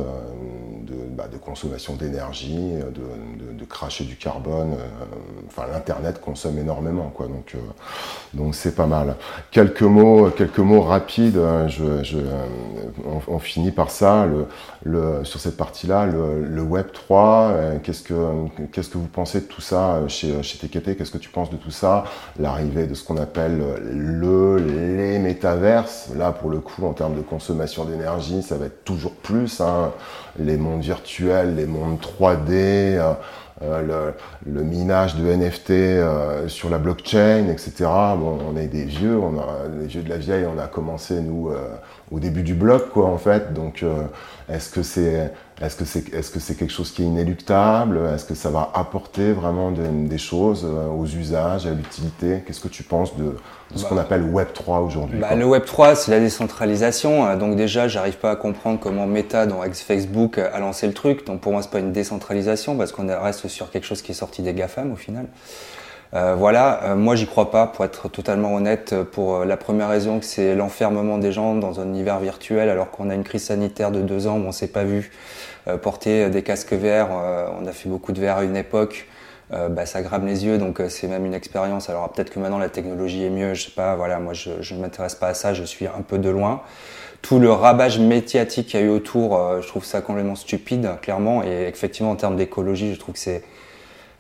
de, 0.82 0.96
bah, 1.16 1.28
de, 1.32 1.38
consommation 1.38 1.96
d'énergie, 1.96 2.74
de, 2.74 3.54
de, 3.58 3.66
cracher 3.66 4.04
du 4.04 4.18
carbone. 4.18 4.74
Euh, 4.74 5.06
enfin, 5.48 5.64
l'internet 5.72 6.20
consomme 6.20 6.58
énormément, 6.58 7.10
quoi. 7.10 7.28
Donc, 7.28 7.54
euh, 7.56 7.60
donc 8.34 8.54
c'est 8.54 8.76
pas 8.76 8.86
mal. 8.86 9.16
Quelques 9.52 9.84
mots, 9.84 10.30
quelques 10.30 10.60
mots 10.60 10.82
rapides. 10.82 11.40
Je, 11.68 12.04
je 12.04 12.18
on, 13.28 13.40
finit 13.40 13.72
par 13.72 13.90
ça. 13.90 14.26
Le, 14.26 14.46
le, 14.84 15.24
sur 15.24 15.40
cette 15.40 15.56
partie-là, 15.56 16.06
le, 16.06 16.44
le, 16.44 16.62
Web 16.62 16.88
3. 16.92 17.54
qu'est-ce 17.84 18.04
que 18.04 18.14
qu'est-ce 18.72 18.90
que 18.90 18.98
vous 18.98 19.08
pensez 19.08 19.42
de 19.42 19.46
tout 19.46 19.62
ça 19.62 20.02
chez 20.08 20.44
chez 20.44 20.58
TKT 20.58 20.98
Qu'est-ce 20.98 21.12
que 21.12 21.18
tu 21.18 21.30
penses 21.30 21.50
de 21.50 21.58
tout 21.58 21.72
ça? 21.72 22.04
L'arrivée 22.40 22.88
de 22.88 22.94
ce 22.94 23.06
qu'on 23.06 23.18
appelle 23.18 23.62
le 23.84 24.58
les 24.58 25.20
métaverses. 25.20 26.10
Là, 26.16 26.32
pour 26.32 26.50
le 26.50 26.60
coup, 26.60 26.86
en 26.86 26.94
termes 26.94 27.16
de 27.16 27.22
consommation 27.22 27.86
d'énergie 27.86 28.01
ça 28.42 28.58
va 28.58 28.66
être 28.66 28.84
toujours 28.84 29.14
plus. 29.14 29.62
Hein. 29.62 29.92
Les 30.40 30.58
mondes 30.58 30.82
virtuels, 30.82 31.56
les 31.56 31.66
mondes 31.66 32.00
3D, 32.00 32.50
euh, 32.52 33.14
euh, 33.64 34.12
le, 34.46 34.64
minage 34.64 35.16
de 35.16 35.26
NFT 35.26 35.72
euh, 35.72 36.48
sur 36.48 36.70
la 36.70 36.78
blockchain, 36.78 37.48
etc. 37.50 37.74
Bon, 38.18 38.40
on 38.50 38.58
est 38.58 38.68
des 38.68 38.86
vieux, 38.86 39.18
on 39.18 39.40
a, 39.40 39.68
les 39.80 39.88
vieux 39.88 40.02
de 40.02 40.10
la 40.10 40.18
vieille, 40.18 40.46
on 40.46 40.60
a 40.60 40.68
commencé, 40.68 41.22
nous, 41.22 41.52
au 42.12 42.20
début 42.20 42.44
du 42.44 42.54
bloc, 42.54 42.90
quoi, 42.90 43.06
en 43.06 43.18
fait. 43.18 43.54
Donc, 43.54 43.86
est-ce 44.50 44.70
que 44.70 44.84
c'est 44.84 45.32
est-ce 45.62 45.76
que 45.76 45.86
c'est 45.86 46.14
est 46.14 46.22
-ce 46.22 46.40
c'est 46.40 46.56
quelque 46.56 46.74
chose 46.74 46.92
qui 46.92 47.04
est 47.04 47.06
inéluctable? 47.06 48.00
Est-ce 48.14 48.26
que 48.26 48.36
ça 48.36 48.50
va 48.50 48.72
apporter 48.74 49.32
vraiment 49.32 49.72
des 49.72 50.18
choses 50.18 50.66
aux 50.66 51.06
usages, 51.06 51.66
à 51.68 51.72
l'utilité? 51.72 52.44
Qu'est-ce 52.46 52.60
que 52.60 52.68
tu 52.68 52.84
penses 52.84 53.16
de, 53.18 53.36
ce 53.76 53.86
qu'on 53.86 53.96
bah. 53.96 54.02
appelle 54.02 54.24
Web 54.24 54.50
3 54.54 54.80
aujourd'hui 54.80 55.20
bah, 55.20 55.36
Le 55.36 55.46
Web 55.46 55.66
3, 55.66 55.96
c'est 55.96 56.12
la 56.12 56.20
décentralisation. 56.20 57.28
Euh, 57.28 57.36
donc 57.36 57.56
déjà, 57.56 57.88
j'arrive 57.88 58.18
pas 58.18 58.32
à 58.32 58.36
comprendre 58.36 58.80
comment 58.80 59.08
Meta, 59.08 59.46
dans 59.46 59.62
Facebook, 59.62 60.38
a 60.38 60.60
lancé 60.60 60.88
le 60.88 60.94
truc. 60.94 61.26
Donc 61.26 61.42
pour 61.42 61.52
moi, 61.52 61.62
c'est 61.62 61.72
pas 61.72 61.80
une 61.80 61.92
décentralisation 61.92 62.76
parce 62.76 62.92
qu'on 62.92 63.08
reste 63.08 63.48
sur 63.48 63.72
quelque 63.72 63.86
chose 63.86 64.02
qui 64.02 64.12
est 64.12 64.16
sorti 64.16 64.42
des 64.42 64.54
GAFAM 64.54 64.92
au 64.92 64.96
final. 64.96 65.28
Euh, 66.14 66.36
voilà, 66.36 66.84
euh, 66.84 66.96
moi 66.96 67.16
j'y 67.16 67.26
crois 67.26 67.52
pas, 67.52 67.68
pour 67.68 67.86
être 67.86 68.10
totalement 68.10 68.54
honnête, 68.54 68.96
pour 69.12 69.46
la 69.46 69.58
première 69.58 69.90
raison 69.90 70.20
que 70.20 70.26
c'est 70.26 70.56
l'enfermement 70.56 71.18
des 71.18 71.32
gens 71.32 71.56
dans 71.56 71.80
un 71.80 71.86
univers 71.86 72.20
virtuel 72.20 72.70
alors 72.70 72.92
qu'on 72.92 73.10
a 73.10 73.16
une 73.16 73.24
crise 73.24 73.44
sanitaire 73.44 73.92
de 73.92 74.02
deux 74.02 74.28
ans 74.28 74.38
où 74.38 74.46
on 74.46 74.52
s'est 74.52 74.68
pas 74.68 74.84
vu 74.84 75.12
porter 75.82 76.30
des 76.30 76.42
casques 76.42 76.74
VR. 76.74 77.08
on 77.60 77.66
a 77.66 77.72
fait 77.72 77.88
beaucoup 77.88 78.12
de 78.12 78.20
VR 78.20 78.38
à 78.38 78.44
une 78.44 78.58
époque. 78.58 79.08
Euh, 79.54 79.68
bah, 79.68 79.86
ça 79.86 80.02
grave 80.02 80.26
les 80.26 80.46
yeux, 80.46 80.58
donc 80.58 80.80
euh, 80.80 80.88
c'est 80.88 81.08
même 81.08 81.26
une 81.26 81.34
expérience. 81.34 81.90
Alors 81.90 82.10
peut-être 82.10 82.30
que 82.30 82.40
maintenant 82.40 82.58
la 82.58 82.70
technologie 82.70 83.24
est 83.24 83.30
mieux, 83.30 83.54
je 83.54 83.66
sais 83.66 83.72
pas, 83.72 83.96
voilà, 83.96 84.20
moi 84.20 84.34
je 84.34 84.74
ne 84.74 84.80
m'intéresse 84.80 85.16
pas 85.16 85.28
à 85.28 85.34
ça, 85.34 85.54
je 85.54 85.64
suis 85.64 85.88
un 85.88 86.02
peu 86.08 86.18
de 86.18 86.30
loin. 86.30 86.62
Tout 87.22 87.38
le 87.38 87.52
rabage 87.52 88.00
médiatique 88.00 88.68
qu'il 88.68 88.80
y 88.80 88.84
a 88.84 88.86
eu 88.86 88.90
autour, 88.90 89.38
euh, 89.38 89.62
je 89.62 89.68
trouve 89.68 89.84
ça 89.84 90.02
complètement 90.02 90.36
stupide, 90.36 90.90
clairement, 91.02 91.44
et 91.44 91.68
effectivement 91.68 92.12
en 92.12 92.16
termes 92.16 92.38
d'écologie, 92.38 92.94
je 92.94 93.00
trouve 93.00 93.14
que 93.14 93.20
c'est 93.20 93.44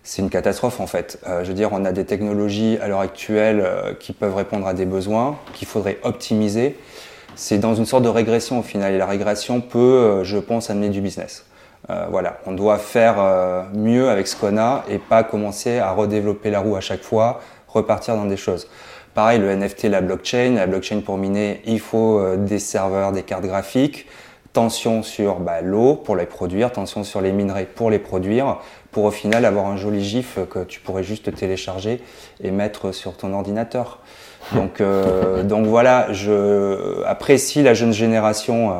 c'est 0.03 0.21
une 0.21 0.29
catastrophe 0.29 0.79
en 0.79 0.87
fait. 0.87 1.19
je 1.25 1.47
veux 1.47 1.53
dire, 1.53 1.69
on 1.71 1.85
a 1.85 1.91
des 1.91 2.05
technologies 2.05 2.77
à 2.81 2.87
l'heure 2.87 3.01
actuelle 3.01 3.63
qui 3.99 4.13
peuvent 4.13 4.35
répondre 4.35 4.67
à 4.67 4.73
des 4.73 4.85
besoins, 4.85 5.37
qu'il 5.53 5.67
faudrait 5.67 5.99
optimiser. 6.03 6.77
C'est 7.35 7.59
dans 7.59 7.75
une 7.75 7.85
sorte 7.85 8.03
de 8.03 8.09
régression 8.09 8.59
au 8.59 8.63
final, 8.63 8.93
et 8.93 8.97
la 8.97 9.05
régression 9.05 9.61
peut, 9.61 10.23
je 10.23 10.37
pense, 10.37 10.69
amener 10.69 10.89
du 10.89 11.01
business. 11.01 11.45
Euh, 11.89 12.05
voilà, 12.09 12.37
on 12.45 12.51
doit 12.51 12.77
faire 12.77 13.15
euh, 13.17 13.63
mieux 13.73 14.09
avec 14.09 14.27
ce 14.27 14.35
qu'on 14.35 14.57
a 14.57 14.85
et 14.87 14.99
pas 14.99 15.23
commencer 15.23 15.79
à 15.79 15.91
redévelopper 15.91 16.51
la 16.51 16.59
roue 16.59 16.75
à 16.75 16.81
chaque 16.81 17.01
fois, 17.01 17.41
repartir 17.67 18.15
dans 18.15 18.25
des 18.25 18.37
choses. 18.37 18.67
Pareil, 19.15 19.39
le 19.39 19.53
NFT, 19.53 19.85
la 19.85 20.01
blockchain, 20.01 20.53
la 20.55 20.67
blockchain 20.67 21.01
pour 21.01 21.17
miner, 21.17 21.61
il 21.65 21.79
faut 21.79 22.19
euh, 22.19 22.37
des 22.37 22.59
serveurs, 22.59 23.11
des 23.11 23.23
cartes 23.23 23.45
graphiques, 23.45 24.07
tension 24.53 25.01
sur 25.01 25.39
bah, 25.39 25.61
l'eau 25.61 25.95
pour 25.95 26.15
les 26.15 26.27
produire, 26.27 26.71
tension 26.71 27.03
sur 27.03 27.19
les 27.19 27.31
minerais 27.31 27.65
pour 27.65 27.89
les 27.89 27.99
produire, 27.99 28.59
pour 28.91 29.05
au 29.05 29.11
final 29.11 29.45
avoir 29.45 29.67
un 29.67 29.77
joli 29.77 30.03
gif 30.03 30.37
que 30.49 30.63
tu 30.63 30.79
pourrais 30.79 31.03
juste 31.03 31.33
télécharger 31.33 32.01
et 32.43 32.51
mettre 32.51 32.91
sur 32.91 33.15
ton 33.15 33.33
ordinateur. 33.33 33.99
Donc, 34.53 34.81
donc 35.43 35.65
voilà, 35.65 36.11
je 36.11 37.03
apprécie 37.05 37.63
la 37.63 37.73
jeune 37.73 37.93
génération 37.93 38.73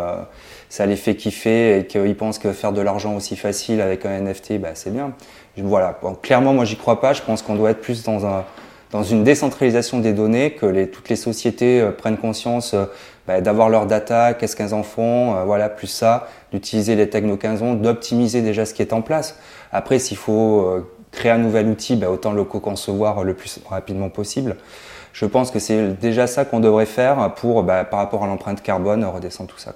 ça 0.72 0.86
les 0.86 0.96
fait 0.96 1.16
kiffer 1.16 1.80
et 1.80 1.86
qu'ils 1.86 2.16
pensent 2.16 2.40
que 2.40 2.54
faire 2.54 2.72
de 2.72 2.80
l'argent 2.80 3.18
aussi 3.18 3.36
facile 3.36 3.82
avec 3.82 4.06
un 4.06 4.22
NFT, 4.22 4.54
bah, 4.54 4.70
c'est 4.74 4.90
bien. 4.90 5.12
Voilà. 5.58 6.00
clairement, 6.22 6.54
moi, 6.54 6.64
j'y 6.64 6.78
crois 6.78 7.02
pas. 7.02 7.12
Je 7.12 7.22
pense 7.22 7.42
qu'on 7.42 7.56
doit 7.56 7.72
être 7.72 7.82
plus 7.82 8.04
dans 8.04 8.26
un, 8.26 8.46
dans 8.92 9.04
une 9.04 9.24
décentralisation 9.24 10.00
des 10.00 10.14
données, 10.14 10.52
que 10.52 10.86
toutes 10.86 11.10
les 11.10 11.16
sociétés 11.16 11.82
euh, 11.82 11.92
prennent 11.92 12.18
conscience 12.18 12.74
euh, 12.74 12.86
bah, 13.28 13.42
d'avoir 13.42 13.70
leur 13.70 13.86
data, 13.86 14.34
qu'est-ce 14.34 14.56
qu'elles 14.56 14.74
en 14.74 14.84
font, 14.84 15.36
euh, 15.36 15.44
voilà, 15.46 15.70
plus 15.70 15.88
ça, 15.88 16.28
d'utiliser 16.52 16.96
les 16.96 17.10
techno 17.10 17.38
15 17.38 17.64
ans, 17.64 17.74
d'optimiser 17.74 18.42
déjà 18.42 18.66
ce 18.66 18.74
qui 18.74 18.82
est 18.82 18.94
en 18.94 19.02
place. 19.02 19.38
Après, 19.72 20.00
s'il 20.00 20.18
faut 20.18 20.86
créer 21.12 21.32
un 21.32 21.38
nouvel 21.38 21.68
outil, 21.68 21.96
bah, 21.96 22.10
autant 22.10 22.34
le 22.34 22.44
co-concevoir 22.44 23.24
le 23.24 23.34
plus 23.34 23.60
rapidement 23.70 24.10
possible. 24.10 24.58
Je 25.14 25.26
pense 25.26 25.52
que 25.52 25.60
c'est 25.60 26.00
déjà 26.00 26.28
ça 26.28 26.44
qu'on 26.44 26.60
devrait 26.60 26.86
faire 26.86 27.34
pour, 27.36 27.64
bah, 27.64 27.86
par 27.86 28.00
rapport 28.00 28.24
à 28.24 28.28
l'empreinte 28.28 28.62
carbone, 28.62 29.06
redescendre 29.06 29.50
tout 29.50 29.60
ça. 29.60 29.74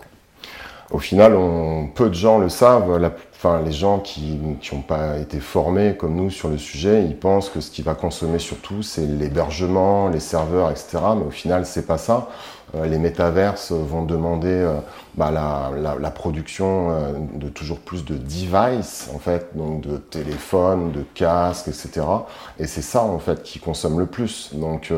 Au 0.91 0.99
final, 0.99 1.35
on, 1.35 1.87
peu 1.87 2.09
de 2.09 2.13
gens 2.13 2.37
le 2.37 2.49
savent. 2.49 3.11
Enfin, 3.35 3.61
les 3.63 3.71
gens 3.71 3.99
qui 3.99 4.39
n'ont 4.71 4.81
pas 4.81 5.17
été 5.17 5.39
formés 5.39 5.95
comme 5.97 6.15
nous 6.15 6.29
sur 6.29 6.49
le 6.49 6.57
sujet, 6.57 7.03
ils 7.03 7.17
pensent 7.17 7.49
que 7.49 7.59
ce 7.59 7.69
qui 7.69 7.81
va 7.81 7.95
consommer 7.95 8.39
surtout, 8.39 8.81
c'est 8.81 9.05
l'hébergement, 9.05 10.09
les 10.09 10.19
serveurs, 10.19 10.71
etc. 10.71 10.97
Mais 11.17 11.25
au 11.25 11.31
final, 11.31 11.65
c'est 11.65 11.85
pas 11.85 11.97
ça. 11.97 12.29
Euh, 12.75 12.85
les 12.87 12.97
métaverses 12.97 13.71
vont 13.71 14.03
demander 14.03 14.47
euh, 14.47 14.79
bah, 15.15 15.31
la, 15.31 15.71
la, 15.77 15.95
la, 15.99 16.11
production 16.11 16.89
euh, 16.89 17.11
de 17.33 17.47
toujours 17.47 17.79
plus 17.79 18.03
de 18.03 18.17
devices, 18.17 19.09
en 19.13 19.19
fait, 19.19 19.55
donc 19.55 19.81
de 19.81 19.97
téléphones, 19.97 20.91
de 20.91 21.03
casques, 21.13 21.67
etc. 21.67 22.01
Et 22.59 22.67
c'est 22.67 22.81
ça, 22.81 23.03
en 23.03 23.19
fait, 23.19 23.43
qui 23.43 23.59
consomme 23.59 23.99
le 23.99 24.07
plus. 24.07 24.51
Donc, 24.53 24.91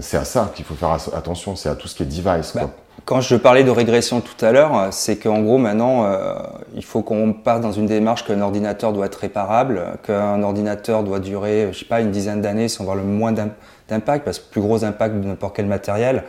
c'est 0.00 0.16
à 0.16 0.24
ça 0.24 0.52
qu'il 0.54 0.64
faut 0.64 0.74
faire 0.74 0.92
attention. 1.14 1.56
C'est 1.56 1.68
à 1.68 1.74
tout 1.74 1.88
ce 1.88 1.94
qui 1.94 2.02
est 2.02 2.06
device. 2.06 2.54
Bah, 2.54 2.70
quand 3.04 3.20
je 3.20 3.34
parlais 3.36 3.64
de 3.64 3.70
régression 3.70 4.20
tout 4.20 4.44
à 4.44 4.52
l'heure, 4.52 4.88
c'est 4.92 5.16
qu'en 5.16 5.40
gros 5.40 5.58
maintenant, 5.58 6.04
euh, 6.04 6.34
il 6.74 6.84
faut 6.84 7.02
qu'on 7.02 7.32
parte 7.32 7.60
dans 7.60 7.72
une 7.72 7.86
démarche 7.86 8.24
qu'un 8.24 8.40
ordinateur 8.40 8.92
doit 8.92 9.06
être 9.06 9.16
réparable, 9.16 9.82
qu'un 10.04 10.42
ordinateur 10.42 11.02
doit 11.02 11.18
durer, 11.18 11.68
je 11.72 11.80
sais 11.80 11.84
pas, 11.84 12.00
une 12.00 12.10
dizaine 12.10 12.40
d'années 12.40 12.68
sans 12.68 12.84
avoir 12.84 12.96
le 12.96 13.02
moins 13.02 13.32
d'impact, 13.32 14.24
parce 14.24 14.38
que 14.38 14.50
plus 14.50 14.60
gros 14.60 14.84
impact 14.84 15.16
de 15.16 15.26
n'importe 15.26 15.56
quel 15.56 15.66
matériel, 15.66 16.24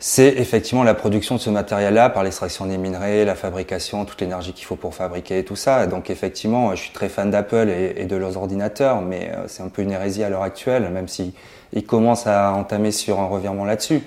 c'est 0.00 0.28
effectivement 0.36 0.84
la 0.84 0.94
production 0.94 1.36
de 1.36 1.40
ce 1.40 1.50
matériel-là 1.50 2.10
par 2.10 2.22
l'extraction 2.22 2.66
des 2.66 2.78
minerais, 2.78 3.24
la 3.24 3.34
fabrication, 3.34 4.04
toute 4.04 4.20
l'énergie 4.20 4.52
qu'il 4.52 4.64
faut 4.64 4.76
pour 4.76 4.94
fabriquer 4.94 5.44
tout 5.44 5.56
ça. 5.56 5.86
Donc 5.86 6.10
effectivement, 6.10 6.74
je 6.74 6.82
suis 6.82 6.92
très 6.92 7.08
fan 7.08 7.30
d'Apple 7.30 7.68
et, 7.68 8.02
et, 8.02 8.04
de 8.04 8.16
leurs 8.16 8.36
ordinateurs, 8.36 9.00
mais 9.00 9.30
euh, 9.34 9.44
c'est 9.46 9.62
un 9.62 9.68
peu 9.68 9.82
une 9.82 9.90
hérésie 9.90 10.22
à 10.22 10.28
l'heure 10.28 10.42
actuelle, 10.42 10.88
même 10.90 11.08
s'ils 11.08 11.32
si 11.74 11.82
commencent 11.84 12.26
à 12.26 12.52
entamer 12.52 12.92
sur 12.92 13.20
un 13.20 13.26
revirement 13.26 13.64
là-dessus. 13.64 14.02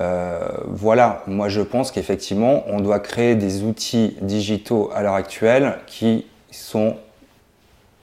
Euh, 0.00 0.48
voilà, 0.66 1.22
moi 1.26 1.48
je 1.48 1.60
pense 1.60 1.90
qu'effectivement, 1.90 2.64
on 2.68 2.80
doit 2.80 3.00
créer 3.00 3.34
des 3.34 3.62
outils 3.62 4.16
digitaux 4.20 4.90
à 4.94 5.02
l'heure 5.02 5.14
actuelle 5.14 5.78
qui 5.86 6.26
sont 6.50 6.96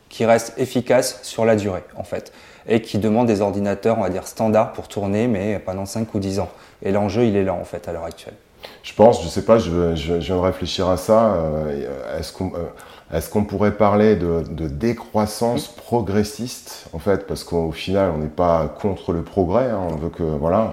qui 0.10 0.26
restent 0.26 0.54
efficaces 0.58 1.20
sur 1.24 1.46
la 1.46 1.56
durée 1.56 1.84
en 1.98 2.04
fait 2.04 2.32
et 2.68 2.82
qui 2.82 2.98
demandent 2.98 3.28
des 3.28 3.42
ordinateurs, 3.42 3.98
on 3.98 4.02
va 4.02 4.10
dire 4.10 4.28
standards 4.28 4.74
pour 4.74 4.88
tourner 4.88 5.28
mais 5.28 5.60
pendant 5.60 5.86
5 5.86 6.14
ou 6.14 6.20
10 6.20 6.40
ans. 6.40 6.50
Et 6.82 6.92
l'enjeu, 6.92 7.26
il 7.26 7.36
est 7.36 7.44
là 7.44 7.54
en 7.54 7.64
fait 7.64 7.88
à 7.88 7.94
l'heure 7.94 8.06
actuelle. 8.06 8.36
Je 8.84 8.94
pense, 8.94 9.24
je 9.24 9.28
sais 9.28 9.44
pas, 9.44 9.58
je, 9.58 9.96
je, 9.96 10.34
réfléchir 10.34 10.90
à 10.90 10.98
ça. 10.98 11.36
Euh, 11.36 12.20
est-ce 12.20 12.34
qu'on 12.34 12.54
euh, 12.54 13.18
est 13.18 13.30
qu'on 13.30 13.44
pourrait 13.44 13.76
parler 13.78 14.16
de, 14.16 14.68
décroissance 14.68 15.68
progressiste 15.68 16.88
en 16.94 17.00
fait, 17.00 17.28
parce 17.28 17.44
qu'au 17.44 17.72
final, 17.72 18.12
on 18.16 18.20
n'est 18.20 18.28
pas 18.28 18.68
contre 18.82 19.12
le 19.12 19.22
progrès. 19.22 19.70
Hein, 19.70 19.82
on 19.90 19.96
veut 19.96 20.10
que 20.10 20.24
voilà, 20.24 20.60
euh, 20.62 20.70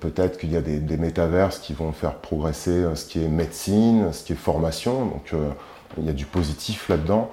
peut-être 0.00 0.38
qu'il 0.38 0.52
y 0.52 0.56
a 0.56 0.60
des, 0.60 0.78
des, 0.78 0.96
métaverses 0.96 1.58
qui 1.58 1.72
vont 1.72 1.92
faire 1.92 2.14
progresser 2.14 2.70
euh, 2.70 2.94
ce 2.94 3.06
qui 3.06 3.22
est 3.22 3.28
médecine, 3.28 4.12
ce 4.12 4.24
qui 4.24 4.32
est 4.32 4.36
formation. 4.36 5.06
Donc 5.06 5.32
euh, 5.32 5.48
il 5.98 6.06
y 6.06 6.08
a 6.08 6.12
du 6.12 6.24
positif 6.24 6.88
là-dedans. 6.88 7.30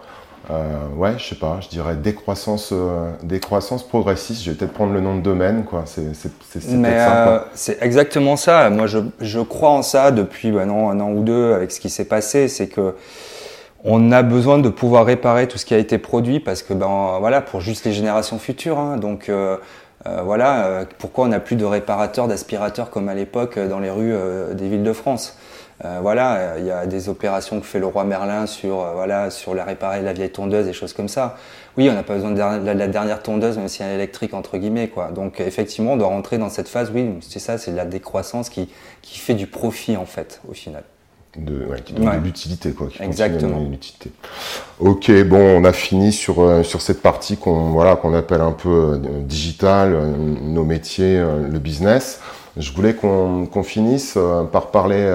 Euh, 0.51 0.87
ouais, 0.95 1.13
je 1.17 1.25
sais 1.25 1.35
pas, 1.35 1.59
je 1.61 1.67
dirais 1.69 1.95
décroissance, 1.95 2.73
décroissance 3.21 3.87
progressiste. 3.87 4.43
Je 4.43 4.51
vais 4.51 4.57
peut-être 4.57 4.73
prendre 4.73 4.93
le 4.93 5.01
nom 5.01 5.15
de 5.15 5.21
domaine, 5.21 5.63
quoi. 5.63 5.83
C'est 5.85 6.07
euh, 6.73 7.39
exactement 7.81 8.35
ça. 8.35 8.69
Moi, 8.69 8.87
je, 8.87 8.99
je, 9.19 9.39
crois 9.39 9.69
en 9.69 9.83
ça 9.83 10.11
depuis 10.11 10.51
bah 10.51 10.65
non, 10.65 10.89
un 10.89 10.99
an 11.01 11.11
ou 11.11 11.23
deux 11.23 11.53
avec 11.53 11.71
ce 11.71 11.79
qui 11.79 11.89
s'est 11.89 12.05
passé. 12.05 12.47
C'est 12.47 12.67
que 12.67 12.95
on 13.83 14.11
a 14.11 14.23
besoin 14.23 14.57
de 14.57 14.69
pouvoir 14.69 15.05
réparer 15.05 15.47
tout 15.47 15.57
ce 15.57 15.65
qui 15.65 15.73
a 15.73 15.77
été 15.77 15.97
produit 15.99 16.39
parce 16.39 16.63
que 16.63 16.73
ben 16.73 17.17
voilà 17.19 17.41
pour 17.41 17.61
juste 17.61 17.85
les 17.85 17.93
générations 17.93 18.39
futures. 18.39 18.79
Hein. 18.79 18.97
Donc 18.97 19.29
euh, 20.05 20.21
voilà, 20.23 20.65
euh, 20.65 20.85
pourquoi 20.97 21.25
on 21.25 21.27
n'a 21.29 21.39
plus 21.39 21.55
de 21.55 21.65
réparateurs, 21.65 22.27
d'aspirateurs 22.27 22.89
comme 22.89 23.09
à 23.09 23.13
l'époque 23.13 23.57
euh, 23.57 23.67
dans 23.67 23.79
les 23.79 23.89
rues 23.89 24.15
des 24.53 24.69
villes 24.69 24.83
de 24.83 24.93
France 24.93 25.37
voilà, 26.01 26.57
il 26.57 26.65
y 26.65 26.71
a 26.71 26.85
des 26.85 27.07
opérations 27.07 27.61
que 27.61 27.65
fait 27.65 27.79
le 27.79 27.85
roi 27.85 28.03
Merlin 28.03 28.47
sur, 28.47 28.83
voilà, 28.95 29.29
sur 29.29 29.55
la 29.55 29.63
réparer 29.63 30.01
la 30.01 30.11
vieille 30.11 30.29
tondeuse, 30.29 30.65
des 30.65 30.73
choses 30.73 30.91
comme 30.91 31.07
ça. 31.07 31.37
Oui, 31.77 31.89
on 31.89 31.93
n'a 31.93 32.03
pas 32.03 32.15
besoin 32.15 32.31
de 32.31 32.37
la, 32.37 32.87
dernière 32.89 33.23
tondeuse, 33.23 33.57
même 33.57 33.69
si 33.69 33.81
elle 33.81 33.91
est 33.91 33.95
électrique, 33.95 34.33
entre 34.33 34.57
guillemets. 34.57 34.89
Quoi. 34.89 35.11
Donc 35.11 35.39
effectivement, 35.39 35.93
on 35.93 35.95
doit 35.95 36.09
rentrer 36.09 36.37
dans 36.37 36.49
cette 36.49 36.67
phase, 36.67 36.91
oui, 36.93 37.09
c'est 37.21 37.39
ça, 37.39 37.57
c'est 37.57 37.71
la 37.71 37.85
décroissance 37.85 38.49
qui, 38.49 38.69
qui 39.01 39.19
fait 39.19 39.35
du 39.35 39.47
profit, 39.47 39.95
en 39.95 40.05
fait, 40.05 40.41
au 40.49 40.53
final 40.53 40.83
de, 41.37 41.67
qui 41.85 41.93
donne 41.93 42.19
de 42.19 42.23
l'utilité, 42.23 42.71
quoi. 42.71 42.87
Qui 42.87 43.01
Exactement. 43.03 43.59
L'utilité. 43.69 44.11
Ok, 44.79 45.11
bon, 45.23 45.61
on 45.61 45.63
a 45.63 45.73
fini 45.73 46.11
sur 46.11 46.41
euh, 46.41 46.63
sur 46.63 46.81
cette 46.81 47.01
partie 47.01 47.37
qu'on 47.37 47.69
voilà 47.69 47.95
qu'on 47.95 48.13
appelle 48.13 48.41
un 48.41 48.51
peu 48.51 48.69
euh, 48.69 48.97
digital, 49.23 49.93
euh, 49.93 50.11
nos 50.15 50.63
métiers, 50.63 51.19
le 51.19 51.59
business. 51.59 52.19
Je 52.57 52.71
voulais 52.73 52.93
qu'on 52.93 53.45
qu'on 53.45 53.63
finisse 53.63 54.17
par 54.51 54.71
parler 54.71 55.07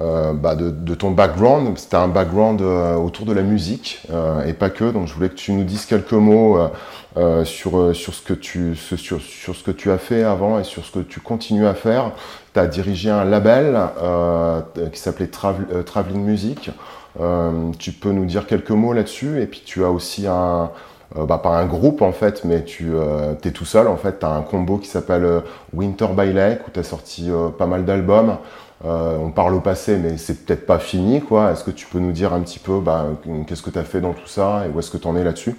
bah, 0.00 0.54
de, 0.54 0.94
ton 0.94 1.10
background. 1.10 1.76
C'était 1.76 1.96
un 1.96 2.08
background 2.08 2.62
autour 2.62 3.26
de 3.26 3.32
la 3.32 3.42
musique 3.42 4.06
et 4.46 4.52
pas 4.54 4.70
que. 4.70 4.90
Donc, 4.90 5.06
je 5.06 5.14
voulais 5.14 5.28
que 5.28 5.34
tu 5.34 5.52
nous 5.52 5.64
dises 5.64 5.84
quelques 5.84 6.12
mots 6.12 6.58
sur 7.44 7.94
sur 7.94 8.14
ce 8.14 8.22
que 8.22 8.32
tu 8.32 8.76
sur 8.76 9.20
sur 9.20 9.54
ce 9.54 9.62
que 9.62 9.70
tu 9.70 9.90
as 9.90 9.98
fait 9.98 10.22
avant 10.22 10.58
et 10.58 10.64
sur 10.64 10.84
ce 10.84 10.92
que 10.92 11.00
tu 11.00 11.20
continues 11.20 11.66
à 11.66 11.74
faire 11.74 12.12
tu 12.52 12.60
as 12.60 12.66
dirigé 12.66 13.10
un 13.10 13.24
label 13.24 13.78
euh, 14.02 14.60
qui 14.92 14.98
s'appelait 14.98 15.30
euh, 15.72 15.82
Traveling 15.82 16.22
Music. 16.22 16.70
Euh, 17.20 17.70
tu 17.78 17.92
peux 17.92 18.12
nous 18.12 18.24
dire 18.24 18.46
quelques 18.46 18.70
mots 18.70 18.92
là-dessus 18.92 19.42
Et 19.42 19.46
puis 19.46 19.62
tu 19.64 19.84
as 19.84 19.90
aussi 19.90 20.28
un, 20.28 20.70
bah, 21.16 21.38
pas 21.42 21.58
un 21.58 21.66
groupe 21.66 22.02
en 22.02 22.12
fait, 22.12 22.44
mais 22.44 22.64
tu 22.64 22.92
es 23.44 23.50
tout 23.50 23.64
seul 23.64 23.88
en 23.88 23.96
fait. 23.96 24.20
Tu 24.20 24.26
as 24.26 24.30
un 24.30 24.42
combo 24.42 24.78
qui 24.78 24.88
s'appelle 24.88 25.42
Winter 25.72 26.08
by 26.16 26.32
Lake 26.32 26.66
où 26.66 26.70
tu 26.72 26.80
as 26.80 26.84
sorti 26.84 27.30
pas 27.58 27.66
mal 27.66 27.84
d'albums. 27.84 28.36
On 28.82 29.30
parle 29.30 29.54
au 29.54 29.60
passé, 29.60 29.98
mais 29.98 30.16
c'est 30.16 30.46
peut-être 30.46 30.66
pas 30.66 30.78
fini 30.78 31.20
quoi. 31.20 31.52
Est-ce 31.52 31.64
que 31.64 31.70
tu 31.70 31.86
peux 31.86 31.98
nous 31.98 32.12
dire 32.12 32.32
un 32.32 32.40
petit 32.40 32.58
peu 32.58 32.80
bah, 32.80 33.06
qu'est-ce 33.46 33.62
que 33.62 33.70
tu 33.70 33.78
as 33.78 33.84
fait 33.84 34.00
dans 34.00 34.14
tout 34.14 34.26
ça 34.26 34.64
et 34.66 34.70
où 34.70 34.78
est-ce 34.78 34.90
que 34.90 34.96
tu 34.96 35.06
en 35.06 35.16
es 35.16 35.24
là-dessus? 35.24 35.56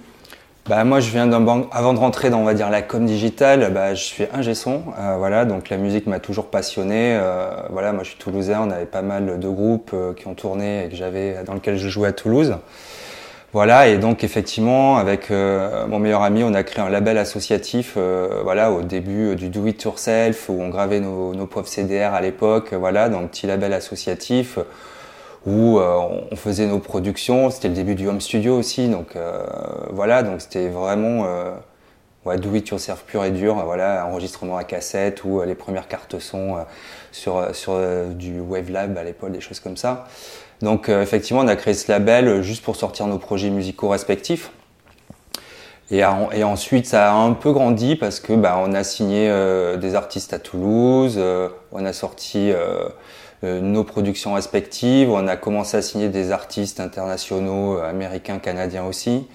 Bah, 0.68 0.84
moi, 0.84 1.00
je 1.00 1.10
viens 1.10 1.26
d'un 1.26 1.40
banque. 1.40 1.66
Avant 1.72 1.92
de 1.92 1.98
rentrer 1.98 2.30
dans, 2.30 2.38
on 2.38 2.52
dire, 2.52 2.70
la 2.70 2.82
com 2.82 3.04
digitale, 3.04 3.72
bah, 3.74 3.94
je 3.94 4.02
suis 4.04 4.24
ingé 4.32 4.54
son. 4.54 4.82
Euh, 4.96 5.16
voilà, 5.18 5.44
donc 5.44 5.70
la 5.70 5.76
musique 5.76 6.06
m'a 6.06 6.20
toujours 6.20 6.46
passionné. 6.46 7.16
Euh, 7.16 7.50
voilà, 7.70 7.92
moi, 7.92 8.04
je 8.04 8.10
suis 8.10 8.18
toulousain. 8.18 8.60
On 8.60 8.70
avait 8.70 8.86
pas 8.86 9.02
mal 9.02 9.40
de 9.40 9.48
groupes 9.48 9.90
euh, 9.92 10.14
qui 10.14 10.28
ont 10.28 10.34
tourné 10.34 10.84
et 10.84 10.88
que 10.88 10.94
j'avais, 10.94 11.42
dans 11.44 11.54
lequel 11.54 11.76
je 11.78 11.88
jouais 11.88 12.08
à 12.08 12.12
Toulouse. 12.12 12.54
Voilà, 13.52 13.88
et 13.88 13.98
donc 13.98 14.24
effectivement, 14.24 14.96
avec 14.96 15.28
mon 15.30 15.98
meilleur 15.98 16.22
ami, 16.22 16.42
on 16.42 16.54
a 16.54 16.62
créé 16.62 16.82
un 16.82 16.88
label 16.88 17.18
associatif. 17.18 17.98
voilà, 18.42 18.72
au 18.72 18.80
début 18.80 19.36
du 19.36 19.50
Do 19.50 19.66
It 19.66 19.82
Yourself, 19.82 20.48
où 20.48 20.54
on 20.60 20.70
gravait 20.70 21.00
nos, 21.00 21.34
nos 21.34 21.48
CDR 21.64 22.14
à 22.14 22.22
l'époque. 22.22 22.72
Voilà, 22.72 23.10
donc 23.10 23.30
petit 23.30 23.46
label 23.46 23.74
associatif 23.74 24.58
où 25.46 25.78
euh, 25.78 25.98
on 26.30 26.36
faisait 26.36 26.66
nos 26.66 26.78
productions. 26.78 27.50
C'était 27.50 27.68
le 27.68 27.74
début 27.74 27.94
du 27.94 28.08
home 28.08 28.20
studio 28.20 28.56
aussi, 28.56 28.88
donc 28.88 29.16
euh, 29.16 29.44
voilà, 29.90 30.22
donc 30.22 30.40
c'était 30.40 30.68
vraiment 30.68 31.24
euh, 31.26 31.52
ouais, 32.24 32.38
do 32.38 32.54
it 32.54 32.68
yourself 32.68 33.04
pur 33.04 33.24
et 33.24 33.30
dur, 33.30 33.56
voilà, 33.64 34.06
enregistrement 34.06 34.56
à 34.56 34.64
cassette 34.64 35.24
ou 35.24 35.42
les 35.42 35.54
premières 35.54 35.88
cartes 35.88 36.18
son 36.18 36.58
sur, 37.10 37.54
sur 37.54 37.78
du 38.10 38.40
Wavelab 38.40 38.96
à 38.96 39.04
l'époque, 39.04 39.32
des 39.32 39.40
choses 39.40 39.60
comme 39.60 39.76
ça. 39.76 40.06
Donc 40.62 40.88
effectivement, 40.88 41.42
on 41.42 41.48
a 41.48 41.56
créé 41.56 41.74
ce 41.74 41.90
label 41.90 42.42
juste 42.42 42.64
pour 42.64 42.76
sortir 42.76 43.06
nos 43.06 43.18
projets 43.18 43.50
musicaux 43.50 43.88
respectifs. 43.88 44.50
Et, 45.90 46.04
ensuite, 46.04 46.86
ça 46.86 47.12
a 47.12 47.14
un 47.14 47.32
peu 47.32 47.52
grandi 47.52 47.96
parce 47.96 48.18
que 48.20 48.32
bah, 48.32 48.58
on 48.64 48.72
a 48.72 48.82
signé 48.82 49.28
des 49.76 49.94
artistes 49.94 50.32
à 50.32 50.38
Toulouse, 50.38 51.20
on 51.72 51.84
a 51.84 51.92
sorti 51.92 52.52
euh, 53.44 53.60
nos 53.60 53.82
productions 53.82 54.34
respectives. 54.34 55.10
On 55.10 55.26
a 55.26 55.36
commencé 55.36 55.76
à 55.76 55.82
signer 55.82 56.08
des 56.08 56.30
artistes 56.30 56.78
internationaux, 56.78 57.78
euh, 57.78 57.88
américains, 57.88 58.38
canadiens 58.38 58.84
aussi. 58.84 59.26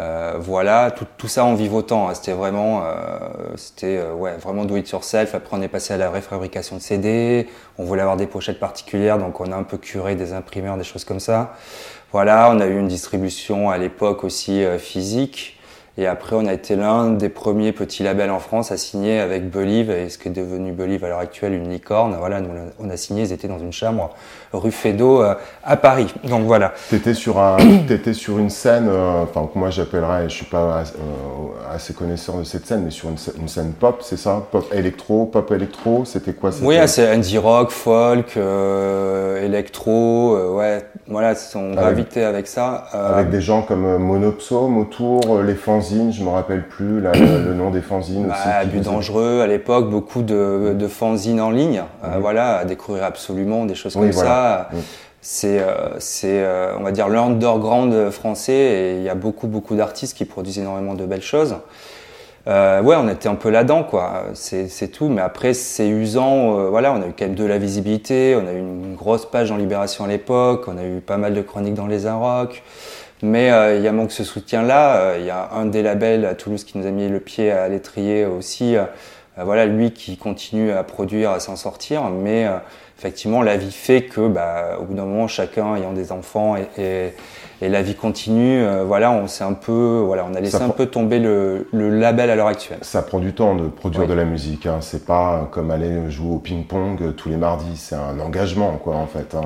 Euh, 0.00 0.36
voilà, 0.38 0.90
tout, 0.90 1.06
tout, 1.18 1.28
ça 1.28 1.44
en 1.44 1.54
vivotant. 1.54 2.08
Hein. 2.08 2.14
C'était 2.14 2.32
vraiment, 2.32 2.82
euh, 2.84 3.18
c'était 3.56 4.02
ouais, 4.02 4.36
vraiment 4.38 4.64
do 4.64 4.76
it 4.76 4.88
yourself. 4.90 5.34
Après, 5.34 5.56
on 5.56 5.62
est 5.62 5.68
passé 5.68 5.92
à 5.92 5.98
la 5.98 6.10
réfabrication 6.10 6.76
de 6.76 6.80
CD. 6.80 7.48
On 7.78 7.84
voulait 7.84 8.02
avoir 8.02 8.16
des 8.16 8.26
pochettes 8.26 8.60
particulières, 8.60 9.18
donc 9.18 9.40
on 9.40 9.52
a 9.52 9.56
un 9.56 9.64
peu 9.64 9.76
curé 9.76 10.14
des 10.14 10.32
imprimeurs, 10.32 10.76
des 10.76 10.84
choses 10.84 11.04
comme 11.04 11.20
ça. 11.20 11.54
Voilà, 12.12 12.50
on 12.50 12.60
a 12.60 12.66
eu 12.66 12.78
une 12.78 12.88
distribution 12.88 13.70
à 13.70 13.78
l'époque 13.78 14.24
aussi 14.24 14.64
physique. 14.78 15.58
Et 15.98 16.06
après, 16.06 16.36
on 16.36 16.46
a 16.46 16.54
été 16.54 16.74
l'un 16.74 17.10
des 17.10 17.28
premiers 17.28 17.72
petits 17.72 18.02
labels 18.02 18.30
en 18.30 18.38
France 18.38 18.72
à 18.72 18.78
signer 18.78 19.20
avec 19.20 19.50
Believe, 19.50 19.90
et 19.90 20.08
ce 20.08 20.16
qui 20.16 20.28
est 20.28 20.32
devenu 20.32 20.72
Believe 20.72 21.04
à 21.04 21.08
l'heure 21.08 21.18
actuelle, 21.18 21.52
une 21.52 21.68
licorne. 21.68 22.16
Voilà, 22.18 22.40
on 22.78 22.88
a 22.88 22.96
signé, 22.96 23.24
ils 23.24 23.32
étaient 23.32 23.48
dans 23.48 23.58
une 23.58 23.72
chambre 23.72 24.14
rue 24.58 24.70
Fédot 24.70 25.22
euh, 25.22 25.34
à 25.64 25.76
Paris. 25.76 26.12
Donc 26.24 26.44
voilà. 26.44 26.72
T'étais 26.90 27.14
sur 27.14 27.38
un, 27.38 27.56
étais 27.90 28.12
sur 28.12 28.38
une 28.38 28.50
scène, 28.50 28.88
euh, 28.88 29.22
enfin 29.22 29.48
que 29.52 29.58
moi 29.58 29.70
j'appellerais, 29.70 30.28
je 30.28 30.34
suis 30.34 30.46
pas 30.46 30.82
euh, 30.82 31.74
assez 31.74 31.94
connaisseur 31.94 32.36
de 32.36 32.44
cette 32.44 32.66
scène, 32.66 32.82
mais 32.84 32.90
sur 32.90 33.08
une, 33.08 33.48
scène 33.48 33.72
pop, 33.72 34.02
c'est 34.02 34.16
ça, 34.16 34.42
pop 34.50 34.64
électro, 34.72 35.26
pop 35.26 35.50
électro, 35.52 36.04
c'était 36.04 36.32
quoi 36.32 36.50
Oui, 36.62 36.76
c'est 36.86 37.08
indie 37.08 37.38
rock, 37.38 37.70
folk, 37.70 38.36
électro, 39.42 40.56
ouais, 40.56 40.84
voilà, 41.08 41.34
on 41.54 41.74
gravité 41.74 42.24
avec 42.24 42.46
ça. 42.46 42.84
avec 42.92 43.30
des 43.30 43.40
gens 43.40 43.62
comme 43.62 43.98
Monopsome 43.98 44.78
autour, 44.78 45.42
les 45.42 45.54
fanzines, 45.54 46.12
je 46.12 46.22
me 46.22 46.30
rappelle 46.30 46.66
plus 46.66 47.00
le 47.00 47.54
nom 47.54 47.70
des 47.70 47.80
fanzines 47.80 48.26
bah, 48.28 48.34
aussi. 48.34 48.68
But 48.68 48.84
dangereux 48.84 49.40
à 49.40 49.46
l'époque, 49.46 49.90
beaucoup 49.90 50.22
de, 50.22 50.74
de 50.78 50.88
fanzines 50.88 51.40
en 51.40 51.50
ligne, 51.50 51.82
voilà, 52.20 52.58
à 52.58 52.64
découvrir 52.64 53.04
absolument 53.04 53.64
des 53.64 53.74
choses 53.74 53.94
comme 53.94 54.12
ça. 54.12 54.41
Mm. 54.72 54.76
c'est, 55.20 55.60
euh, 55.60 55.98
c'est 55.98 56.42
euh, 56.42 56.76
on 56.78 56.82
va 56.82 56.92
dire, 56.92 57.08
l'underground 57.08 58.10
français 58.10 58.52
et 58.52 58.96
il 58.96 59.02
y 59.02 59.08
a 59.08 59.14
beaucoup, 59.14 59.46
beaucoup 59.46 59.74
d'artistes 59.74 60.16
qui 60.16 60.24
produisent 60.24 60.58
énormément 60.58 60.94
de 60.94 61.04
belles 61.06 61.22
choses. 61.22 61.56
Euh, 62.48 62.82
ouais, 62.82 62.96
on 62.96 63.08
était 63.08 63.28
un 63.28 63.36
peu 63.36 63.50
là-dedans, 63.50 63.84
quoi. 63.84 64.24
C'est, 64.34 64.88
tout. 64.90 65.08
Mais 65.08 65.22
après, 65.22 65.54
c'est 65.54 65.88
usant. 65.88 66.68
voilà, 66.70 66.92
on 66.92 67.00
a 67.00 67.06
eu 67.06 67.12
quand 67.16 67.26
même 67.26 67.36
de 67.36 67.44
la 67.44 67.58
visibilité. 67.58 68.36
On 68.36 68.46
a 68.48 68.52
eu 68.52 68.58
une 68.58 68.96
grosse 68.96 69.26
page 69.26 69.52
en 69.52 69.56
Libération 69.56 70.04
à 70.04 70.08
l'époque. 70.08 70.64
On 70.66 70.76
a 70.76 70.84
eu 70.84 71.00
pas 71.00 71.18
mal 71.18 71.34
de 71.34 71.42
chroniques 71.42 71.74
dans 71.74 71.86
les 71.86 72.06
Inrocks. 72.06 72.64
Mais 73.22 73.52
il 73.76 73.82
y 73.82 73.86
a 73.86 73.92
manque 73.92 74.10
ce 74.10 74.24
soutien-là. 74.24 75.18
Il 75.18 75.24
y 75.24 75.30
a 75.30 75.50
un 75.54 75.66
des 75.66 75.82
labels 75.82 76.24
à 76.24 76.34
Toulouse 76.34 76.64
qui 76.64 76.78
nous 76.78 76.86
a 76.88 76.90
mis 76.90 77.08
le 77.08 77.20
pied 77.20 77.52
à 77.52 77.68
l'étrier 77.68 78.26
aussi. 78.26 78.76
Voilà, 79.36 79.66
lui 79.66 79.92
qui 79.92 80.16
continue 80.16 80.72
à 80.72 80.82
produire, 80.84 81.30
à 81.30 81.40
s'en 81.40 81.56
sortir. 81.56 82.10
Mais 82.10 82.46
effectivement, 83.02 83.42
la 83.42 83.56
vie 83.56 83.72
fait 83.72 84.04
que, 84.04 84.28
bah, 84.28 84.78
au 84.80 84.84
bout 84.84 84.94
d'un 84.94 85.04
moment, 85.04 85.26
chacun 85.26 85.74
ayant 85.74 85.92
des 85.92 86.12
enfants 86.12 86.54
et, 86.78 87.12
la 87.60 87.82
vie 87.82 87.94
continue, 87.94 88.60
euh, 88.60 88.82
voilà, 88.84 89.12
on 89.12 89.28
s'est 89.28 89.44
un 89.44 89.52
peu, 89.52 90.02
voilà, 90.04 90.26
on 90.28 90.34
a 90.34 90.40
laissé 90.40 90.60
un 90.60 90.68
peu 90.68 90.86
tomber 90.86 91.20
le, 91.20 91.66
label 91.72 92.30
à 92.30 92.36
l'heure 92.36 92.48
actuelle. 92.48 92.78
Ça 92.82 93.02
prend 93.02 93.20
du 93.20 93.34
temps 93.34 93.54
de 93.54 93.68
produire 93.68 94.08
de 94.08 94.14
la 94.14 94.24
musique. 94.24 94.66
Hein. 94.66 94.78
C'est 94.80 95.04
pas 95.04 95.48
comme 95.52 95.70
aller 95.70 96.10
jouer 96.10 96.34
au 96.34 96.38
ping-pong 96.38 97.14
tous 97.16 97.28
les 97.28 97.36
mardis. 97.36 97.76
C'est 97.76 97.94
un 97.94 98.18
engagement, 98.18 98.80
quoi, 98.82 98.96
en 98.96 99.06
fait. 99.06 99.36
Hein. 99.36 99.42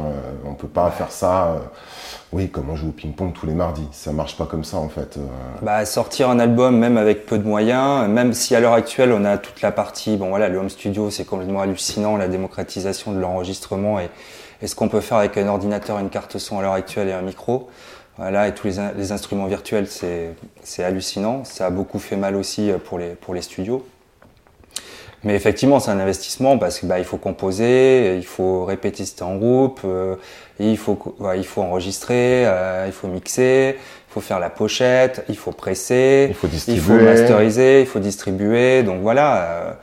On 0.47 0.55
peut 0.55 0.69
pas 0.69 0.91
faire 0.91 1.11
ça. 1.11 1.57
Euh, 2.37 2.43
oui, 2.43 2.49
comme 2.49 2.71
on 2.71 2.77
joue 2.77 2.89
au 2.89 2.93
ping-pong 2.93 3.33
tous 3.33 3.47
les 3.47 3.55
mardis. 3.55 3.87
Ça 3.93 4.13
marche 4.13 4.37
pas 4.37 4.47
comme 4.47 4.65
ça 4.65 4.77
en 4.77 4.89
fait. 4.89 5.17
Euh. 5.17 5.27
Bah, 5.63 5.85
sortir 5.85 6.31
un 6.31 6.39
album, 6.39 6.79
même 6.79 6.97
avec 6.97 7.27
peu 7.27 7.39
de 7.39 7.47
moyens, 7.47 8.09
même 8.09 8.33
si 8.33 8.55
à 8.55 8.61
l'heure 8.61 8.73
actuelle 8.73 9.13
on 9.13 9.25
a 9.25 9.39
toute 9.39 9.63
la 9.63 9.73
partie, 9.73 10.17
bon 10.17 10.29
voilà, 10.29 10.49
le 10.49 10.59
home 10.59 10.71
studio 10.71 11.11
c'est 11.11 11.25
complètement 11.25 11.61
hallucinant, 11.61 12.17
la 12.17 12.29
démocratisation 12.29 13.13
de 13.13 13.19
l'enregistrement 13.19 13.99
et, 14.01 14.09
ce 14.67 14.75
qu'on 14.75 14.89
peut 14.89 15.03
faire 15.03 15.19
avec 15.19 15.37
un 15.37 15.49
ordinateur, 15.49 15.99
une 15.99 16.09
carte 16.09 16.39
son 16.39 16.59
à 16.59 16.63
l'heure 16.63 16.73
actuelle 16.73 17.09
et 17.09 17.13
un 17.13 17.21
micro. 17.21 17.69
Voilà, 18.17 18.49
et 18.49 18.55
tous 18.55 18.69
les, 18.69 19.13
instruments 19.13 19.45
virtuels, 19.45 19.87
c'est 19.87 20.83
hallucinant. 20.83 21.45
Ça 21.45 21.67
a 21.67 21.71
beaucoup 21.71 21.99
fait 21.99 22.17
mal 22.17 22.35
aussi 22.35 22.71
pour 22.87 22.99
les, 22.99 23.11
pour 23.11 23.35
les 23.35 23.43
studios. 23.43 23.87
Mais 25.25 25.35
effectivement, 25.35 25.81
c'est 25.81 25.91
un 25.91 25.99
investissement 25.99 26.59
parce 26.59 26.79
qu'il 26.79 26.89
bah, 26.89 27.03
faut 27.03 27.17
composer, 27.17 28.17
il 28.17 28.25
faut 28.25 28.65
répéter 28.65 29.05
si 29.05 29.23
en 29.23 29.37
groupe, 29.37 29.81
euh, 29.85 30.17
il, 30.61 30.77
faut, 30.77 30.99
il 31.37 31.45
faut 31.45 31.63
enregistrer, 31.63 32.47
euh, 32.47 32.85
il 32.87 32.93
faut 32.93 33.09
mixer, 33.09 33.77
il 33.77 34.13
faut 34.13 34.21
faire 34.21 34.39
la 34.39 34.51
pochette, 34.51 35.25
il 35.29 35.37
faut 35.37 35.53
presser, 35.53 36.27
il 36.29 36.35
faut, 36.35 36.47
distribuer. 36.47 36.81
il 36.81 36.99
faut 36.99 37.05
masteriser, 37.05 37.81
il 37.81 37.87
faut 37.87 37.99
distribuer. 37.99 38.83
Donc 38.83 39.01
voilà, 39.01 39.77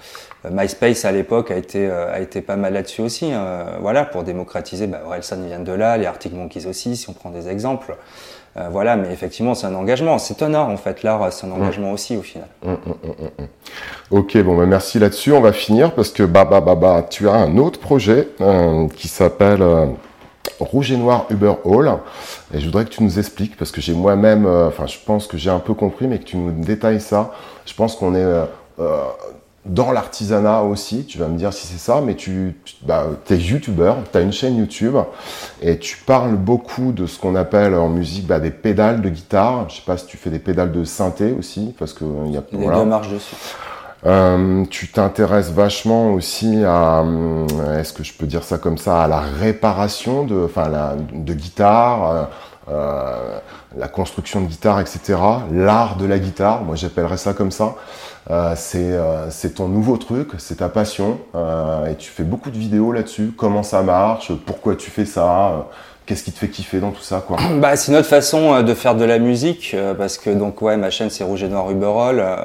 euh, 0.46 0.50
MySpace 0.50 1.04
à 1.04 1.12
l'époque 1.12 1.52
a 1.52 1.58
été 1.58 1.90
a 1.90 2.20
été 2.20 2.42
pas 2.42 2.56
mal 2.56 2.74
là-dessus 2.74 3.02
aussi. 3.02 3.32
Hein. 3.32 3.66
voilà, 3.82 4.06
pour 4.06 4.24
démocratiser, 4.24 4.88
bah, 4.88 5.02
Orelsan 5.06 5.42
vient 5.42 5.60
de 5.60 5.72
là, 5.72 5.98
les 5.98 6.06
Arctic 6.06 6.34
Monkeys 6.34 6.68
aussi, 6.68 6.96
si 6.96 7.10
on 7.10 7.14
prend 7.14 7.32
des 7.32 7.50
exemples. 7.50 7.96
Euh, 8.56 8.70
voilà, 8.72 8.96
mais 8.96 9.12
effectivement, 9.12 9.56
c'est 9.56 9.66
un 9.66 9.74
engagement. 9.74 10.20
C'est 10.20 10.44
un 10.44 10.54
art, 10.54 10.70
en 10.70 10.78
fait. 10.78 11.04
L'art, 11.04 11.34
c'est 11.34 11.48
un 11.48 11.52
engagement 11.52 11.92
aussi, 11.92 12.16
au 12.16 12.22
final. 12.22 12.48
Hum, 12.66 12.78
hum, 12.86 13.48
ok, 14.12 14.38
bon, 14.44 14.58
bah, 14.58 14.66
merci 14.66 15.00
là-dessus. 15.00 15.32
On 15.32 15.42
va 15.42 15.54
finir 15.54 15.94
parce 15.94 16.10
que, 16.10 16.24
bah, 16.24 16.46
bah, 16.46 16.62
bah, 16.62 16.76
bah 16.76 17.06
tu 17.10 17.28
as 17.28 17.34
un 17.34 17.58
autre 17.58 17.80
projet 17.80 18.30
euh, 18.42 18.88
qui 18.90 19.08
s'appelle 19.08 19.64
euh, 19.64 19.88
Rouge 20.60 20.92
et 20.92 20.98
Noir 20.98 21.26
Uber 21.32 21.54
Hall. 21.64 21.92
Et 22.54 22.60
je 22.60 22.66
voudrais 22.66 22.86
que 22.86 22.92
tu 22.92 23.02
nous 23.04 23.18
expliques 23.18 23.58
parce 23.58 23.72
que 23.72 23.82
j'ai 23.82 23.94
moi-même, 23.94 24.46
enfin, 24.46 24.86
je 24.86 24.98
pense 25.04 25.26
que 25.26 25.38
j'ai 25.38 25.50
un 25.50 25.60
peu 25.60 25.74
compris, 25.74 26.08
mais 26.08 26.20
que 26.20 26.26
tu 26.26 26.38
nous 26.38 26.52
détailles 26.52 27.02
ça. 27.02 27.32
Je 27.66 27.74
pense 27.74 27.96
qu'on 27.96 28.14
est 28.14 28.46
dans 29.66 29.92
l'artisanat 29.92 30.62
aussi, 30.64 31.06
tu 31.06 31.18
vas 31.18 31.28
me 31.28 31.38
dire 31.38 31.54
si 31.54 31.68
c'est 31.68 31.80
ça, 31.80 32.02
mais 32.02 32.16
tu, 32.16 32.56
bah, 32.82 33.08
es 33.30 33.38
youtubeur, 33.38 33.98
tu 34.12 34.18
as 34.18 34.22
une 34.22 34.34
chaîne 34.34 34.58
YouTube 34.58 34.96
et 35.62 35.78
tu 35.78 35.98
parles 35.98 36.36
beaucoup 36.36 36.92
de 36.92 37.06
ce 37.06 37.18
qu'on 37.18 37.36
appelle 37.36 37.74
en 37.76 37.88
musique 37.88 38.28
bah, 38.28 38.40
des 38.40 38.52
pédales 38.52 39.02
de 39.02 39.10
guitare. 39.10 39.70
Je 39.70 39.76
sais 39.78 39.86
pas 39.86 39.98
si 39.98 40.06
tu 40.06 40.18
fais 40.18 40.30
des 40.30 40.40
pédales 40.40 40.72
de 40.72 40.84
synthé 40.84 41.34
aussi, 41.38 41.74
parce 41.80 41.94
que 41.94 42.04
il 42.26 42.32
y 42.32 42.38
a 42.38 42.44
Les 42.52 42.68
deux 42.68 42.86
marches 42.86 43.10
dessus. 43.10 43.36
Euh, 44.06 44.66
tu 44.70 44.90
t'intéresses 44.90 45.52
vachement 45.52 46.12
aussi 46.12 46.62
à, 46.66 47.00
euh, 47.02 47.80
est-ce 47.80 47.94
que 47.94 48.04
je 48.04 48.14
peux 48.14 48.26
dire 48.26 48.44
ça 48.44 48.58
comme 48.58 48.78
ça, 48.78 49.02
à 49.04 49.08
la 49.08 49.22
réparation 49.22 50.26
de, 50.26 50.44
enfin, 50.44 50.68
la, 50.68 50.96
de 51.14 51.34
guitare, 51.34 52.12
euh, 52.12 52.24
euh, 52.70 53.40
la 53.78 53.88
construction 53.88 54.42
de 54.42 54.48
guitare, 54.48 54.82
etc. 54.82 55.18
L'art 55.52 55.96
de 55.96 56.06
la 56.06 56.20
guitare, 56.20 56.64
moi 56.64 56.76
j'appellerais 56.76 57.18
ça 57.18 57.34
comme 57.34 57.52
ça. 57.52 57.76
Euh, 58.30 58.56
c'est 58.56 59.54
ton 59.56 59.68
nouveau 59.68 59.98
truc, 59.98 60.30
c'est 60.38 60.58
ta 60.58 60.70
passion, 60.70 61.20
et 61.90 61.96
tu 61.96 62.10
fais 62.10 62.24
beaucoup 62.24 62.52
de 62.52 62.58
vidéos 62.58 62.92
là-dessus. 62.92 63.34
Comment 63.38 63.64
ça 63.64 63.82
marche, 63.82 64.32
pourquoi 64.46 64.76
tu 64.76 64.90
fais 64.90 65.06
ça? 65.06 65.68
Qu'est-ce 66.06 66.26
qui 66.26 66.34
te 66.34 66.40
fait 66.40 66.50
kiffer 66.50 66.80
dans 66.82 66.92
tout 66.92 67.02
ça 67.02 67.24
quoi? 67.26 67.38
Bah, 67.62 67.78
C'est 67.78 67.92
notre 67.94 68.10
façon 68.10 68.54
euh, 68.54 68.62
de 68.62 68.74
faire 68.74 68.96
de 68.96 69.06
la 69.06 69.20
musique, 69.20 69.72
euh, 69.74 69.94
parce 69.94 70.18
que 70.18 70.30
donc 70.30 70.62
ouais, 70.62 70.76
ma 70.76 70.90
chaîne 70.90 71.10
c'est 71.10 71.24
Rouge 71.24 71.44
et 71.44 71.48
Noir 71.48 71.72
Uberol, 71.72 72.20
euh, 72.20 72.36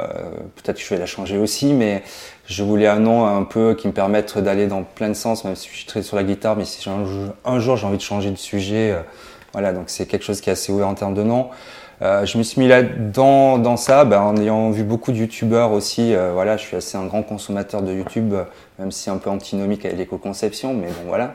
peut-être 0.54 0.76
que 0.76 0.82
je 0.82 0.88
vais 0.90 0.98
la 0.98 1.06
changer 1.06 1.38
aussi, 1.38 1.72
mais 1.72 2.04
je 2.46 2.62
voulais 2.62 2.86
un 2.86 3.00
nom 3.00 3.26
un 3.26 3.42
peu 3.42 3.74
qui 3.74 3.88
me 3.88 3.92
permette 3.92 4.38
d'aller 4.38 4.68
dans 4.68 4.84
plein 4.84 5.08
de 5.08 5.14
sens, 5.14 5.44
même 5.44 5.56
si 5.56 5.68
je 5.70 5.76
suis 5.76 5.86
très 5.86 6.02
sur 6.02 6.16
la 6.16 6.22
guitare, 6.22 6.54
mais 6.54 6.64
si 6.64 6.88
un, 6.88 7.58
jour 7.58 7.76
j'ai 7.76 7.86
envie 7.86 7.96
de 7.96 8.02
changer 8.02 8.30
de 8.30 8.36
sujet, 8.36 8.96
voilà, 9.52 9.72
donc 9.72 9.84
c'est 9.88 10.06
quelque 10.06 10.24
chose 10.24 10.40
qui 10.40 10.50
est 10.50 10.52
assez 10.52 10.72
ouvert 10.72 10.88
en 10.88 10.94
termes 10.94 11.14
de 11.14 11.24
nom. 11.24 11.48
Je 12.00 12.38
me 12.38 12.42
suis 12.42 12.60
mis 12.60 12.68
là 12.68 12.82
dans, 12.82 13.58
dans 13.58 13.76
ça, 13.76 14.04
bah, 14.04 14.22
en 14.22 14.36
ayant 14.36 14.70
vu 14.70 14.84
beaucoup 14.84 15.12
de 15.12 15.16
youtubeurs 15.16 15.72
aussi. 15.72 16.14
voilà, 16.32 16.56
je 16.56 16.62
suis 16.62 16.76
assez 16.76 16.96
un 16.96 17.06
grand 17.06 17.22
consommateur 17.22 17.82
de 17.82 17.92
YouTube, 17.92 18.34
même 18.78 18.92
si 18.92 19.10
un 19.10 19.16
peu 19.16 19.30
antinomique 19.30 19.84
avec 19.84 19.98
l'éco-conception, 19.98 20.74
mais 20.74 20.86
bon 20.86 21.08
voilà. 21.08 21.34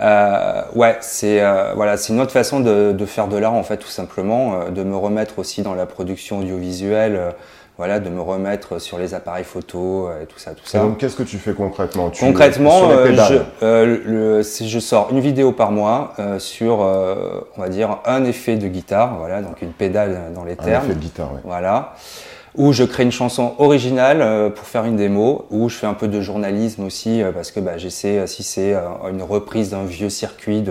Euh, 0.00 0.62
ouais, 0.74 0.96
c'est 1.00 1.42
euh, 1.42 1.72
voilà, 1.74 1.96
c'est 1.96 2.12
une 2.12 2.20
autre 2.20 2.32
façon 2.32 2.60
de, 2.60 2.92
de, 2.92 3.06
faire 3.06 3.28
de 3.28 3.36
l'art 3.36 3.54
en 3.54 3.62
fait, 3.62 3.76
tout 3.76 3.88
simplement, 3.88 4.54
euh, 4.54 4.70
de 4.70 4.82
me 4.82 4.96
remettre 4.96 5.38
aussi 5.38 5.62
dans 5.62 5.74
la 5.74 5.86
production 5.86 6.40
audiovisuelle. 6.40 7.34
Euh, 7.78 7.78
voilà, 7.78 8.00
de 8.00 8.08
me 8.08 8.20
remettre 8.20 8.78
sur 8.80 8.98
les 8.98 9.14
appareils 9.14 9.44
photo 9.44 10.08
et 10.22 10.26
tout 10.26 10.38
ça, 10.38 10.52
tout 10.52 10.64
ça. 10.64 10.78
donc, 10.78 10.98
qu'est-ce 10.98 11.16
que 11.16 11.22
tu 11.22 11.38
fais 11.38 11.52
concrètement? 11.52 12.10
Tu, 12.10 12.24
Concrètement, 12.24 12.90
je, 12.90 13.64
le, 13.64 14.42
je 14.42 14.78
sors 14.78 15.08
une 15.10 15.20
vidéo 15.20 15.52
par 15.52 15.72
mois 15.72 16.14
sur, 16.38 16.78
on 16.78 17.60
va 17.60 17.68
dire, 17.68 17.98
un 18.04 18.24
effet 18.24 18.56
de 18.56 18.68
guitare, 18.68 19.16
voilà, 19.18 19.42
donc 19.42 19.62
une 19.62 19.72
pédale 19.72 20.32
dans 20.34 20.44
les 20.44 20.54
termes. 20.54 20.84
Un 20.84 20.86
effet 20.86 20.94
de 20.94 21.00
guitare, 21.00 21.30
oui. 21.34 21.40
Voilà 21.44 21.94
où 22.54 22.72
je 22.72 22.84
crée 22.84 23.02
une 23.02 23.12
chanson 23.12 23.54
originale 23.58 24.20
euh, 24.20 24.50
pour 24.50 24.66
faire 24.66 24.84
une 24.84 24.96
démo, 24.96 25.46
où 25.50 25.68
je 25.68 25.76
fais 25.76 25.86
un 25.86 25.94
peu 25.94 26.08
de 26.08 26.20
journalisme 26.20 26.84
aussi, 26.84 27.22
euh, 27.22 27.32
parce 27.32 27.50
que 27.50 27.60
bah, 27.60 27.78
j'essaie, 27.78 28.18
euh, 28.18 28.26
si 28.26 28.42
c'est 28.42 28.74
une 29.10 29.22
reprise 29.22 29.70
d'un 29.70 29.84
vieux 29.84 30.10
circuit, 30.10 30.62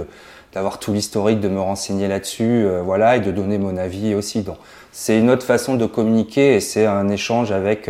d'avoir 0.54 0.80
tout 0.80 0.94
l'historique, 0.94 1.40
de 1.40 1.48
me 1.48 1.60
renseigner 1.60 2.08
là-dessus, 2.08 2.66
voilà, 2.84 3.18
et 3.18 3.20
de 3.20 3.32
donner 3.32 3.58
mon 3.58 3.78
avis 3.78 4.14
aussi. 4.14 4.42
Donc, 4.42 4.58
c'est 4.92 5.18
une 5.18 5.30
autre 5.30 5.46
façon 5.46 5.76
de 5.76 5.86
communiquer 5.86 6.56
et 6.56 6.60
c'est 6.60 6.86
un 6.86 7.10
échange 7.10 7.52
avec, 7.52 7.90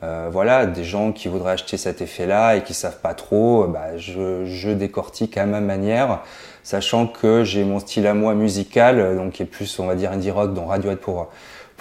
voilà, 0.00 0.66
des 0.66 0.84
gens 0.84 1.12
qui 1.12 1.28
voudraient 1.28 1.52
acheter 1.52 1.76
cet 1.76 2.00
effet-là 2.00 2.56
et 2.56 2.62
qui 2.62 2.74
savent 2.74 3.00
pas 3.00 3.14
trop. 3.14 3.66
Bah, 3.66 3.96
je, 3.96 4.44
je 4.44 4.70
décortique 4.70 5.36
à 5.36 5.46
ma 5.46 5.60
manière, 5.60 6.20
sachant 6.62 7.06
que 7.06 7.44
j'ai 7.44 7.64
mon 7.64 7.78
style 7.80 8.06
à 8.06 8.14
moi 8.14 8.34
musical, 8.34 9.16
donc 9.16 9.32
qui 9.32 9.42
est 9.42 9.46
plus, 9.46 9.78
on 9.78 9.86
va 9.86 9.94
dire, 9.94 10.10
indie 10.12 10.30
rock, 10.30 10.54
dont 10.54 10.66
Radiohead 10.66 10.98
pour 10.98 11.28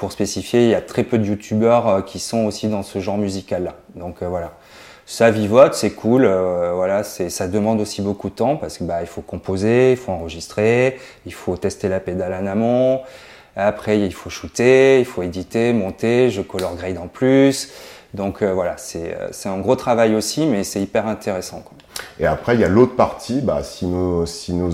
pour 0.02 0.12
spécifier, 0.12 0.64
il 0.64 0.70
y 0.70 0.74
a 0.74 0.82
très 0.82 1.04
peu 1.04 1.20
de 1.20 1.26
youtubeurs 1.26 1.88
euh, 1.88 2.02
qui 2.02 2.18
sont 2.18 2.46
aussi 2.46 2.68
dans 2.68 2.82
ce 2.82 2.98
genre 2.98 3.20
musical-là. 3.20 3.76
Donc 3.96 4.24
euh, 4.24 4.28
voilà. 4.28 4.54
Ça 5.06 5.30
vivote, 5.30 5.76
c'est 5.76 5.92
cool. 5.92 6.26
Euh, 6.26 6.72
voilà, 6.74 7.04
c'est, 7.04 7.30
ça 7.30 7.48
demande 7.48 7.80
aussi 7.80 8.02
beaucoup 8.02 8.32
de 8.32 8.34
temps 8.34 8.56
parce 8.58 8.80
que 8.80 8.84
bah, 8.84 9.02
il 9.02 9.08
faut 9.08 9.22
composer, 9.22 9.92
il 9.92 9.98
faut 9.98 10.12
enregistrer, 10.12 10.98
il 11.28 11.34
faut 11.34 11.56
tester 11.56 11.88
la 11.88 12.00
pédale 12.00 12.34
en 12.34 12.48
amont. 12.48 13.02
Après, 13.56 14.00
il 14.00 14.14
faut 14.14 14.30
shooter, 14.30 15.00
il 15.00 15.06
faut 15.06 15.24
éditer, 15.24 15.74
monter, 15.74 16.30
je 16.30 16.42
color 16.42 16.76
grade 16.76 16.98
en 16.98 17.08
plus. 17.08 17.70
Donc 18.14 18.44
voilà, 18.44 18.76
c'est, 18.78 19.18
c'est 19.32 19.48
un 19.48 19.60
gros 19.60 19.76
travail 19.76 20.16
aussi, 20.16 20.46
mais 20.46 20.64
c'est 20.64 20.82
hyper 20.82 21.08
intéressant. 21.08 21.64
Et 22.20 22.26
après, 22.26 22.56
il 22.56 22.62
y 22.62 22.66
a 22.66 22.70
l'autre 22.70 22.96
partie. 22.96 23.40
Bah, 23.42 23.62
si, 23.64 23.86
nos, 23.86 24.26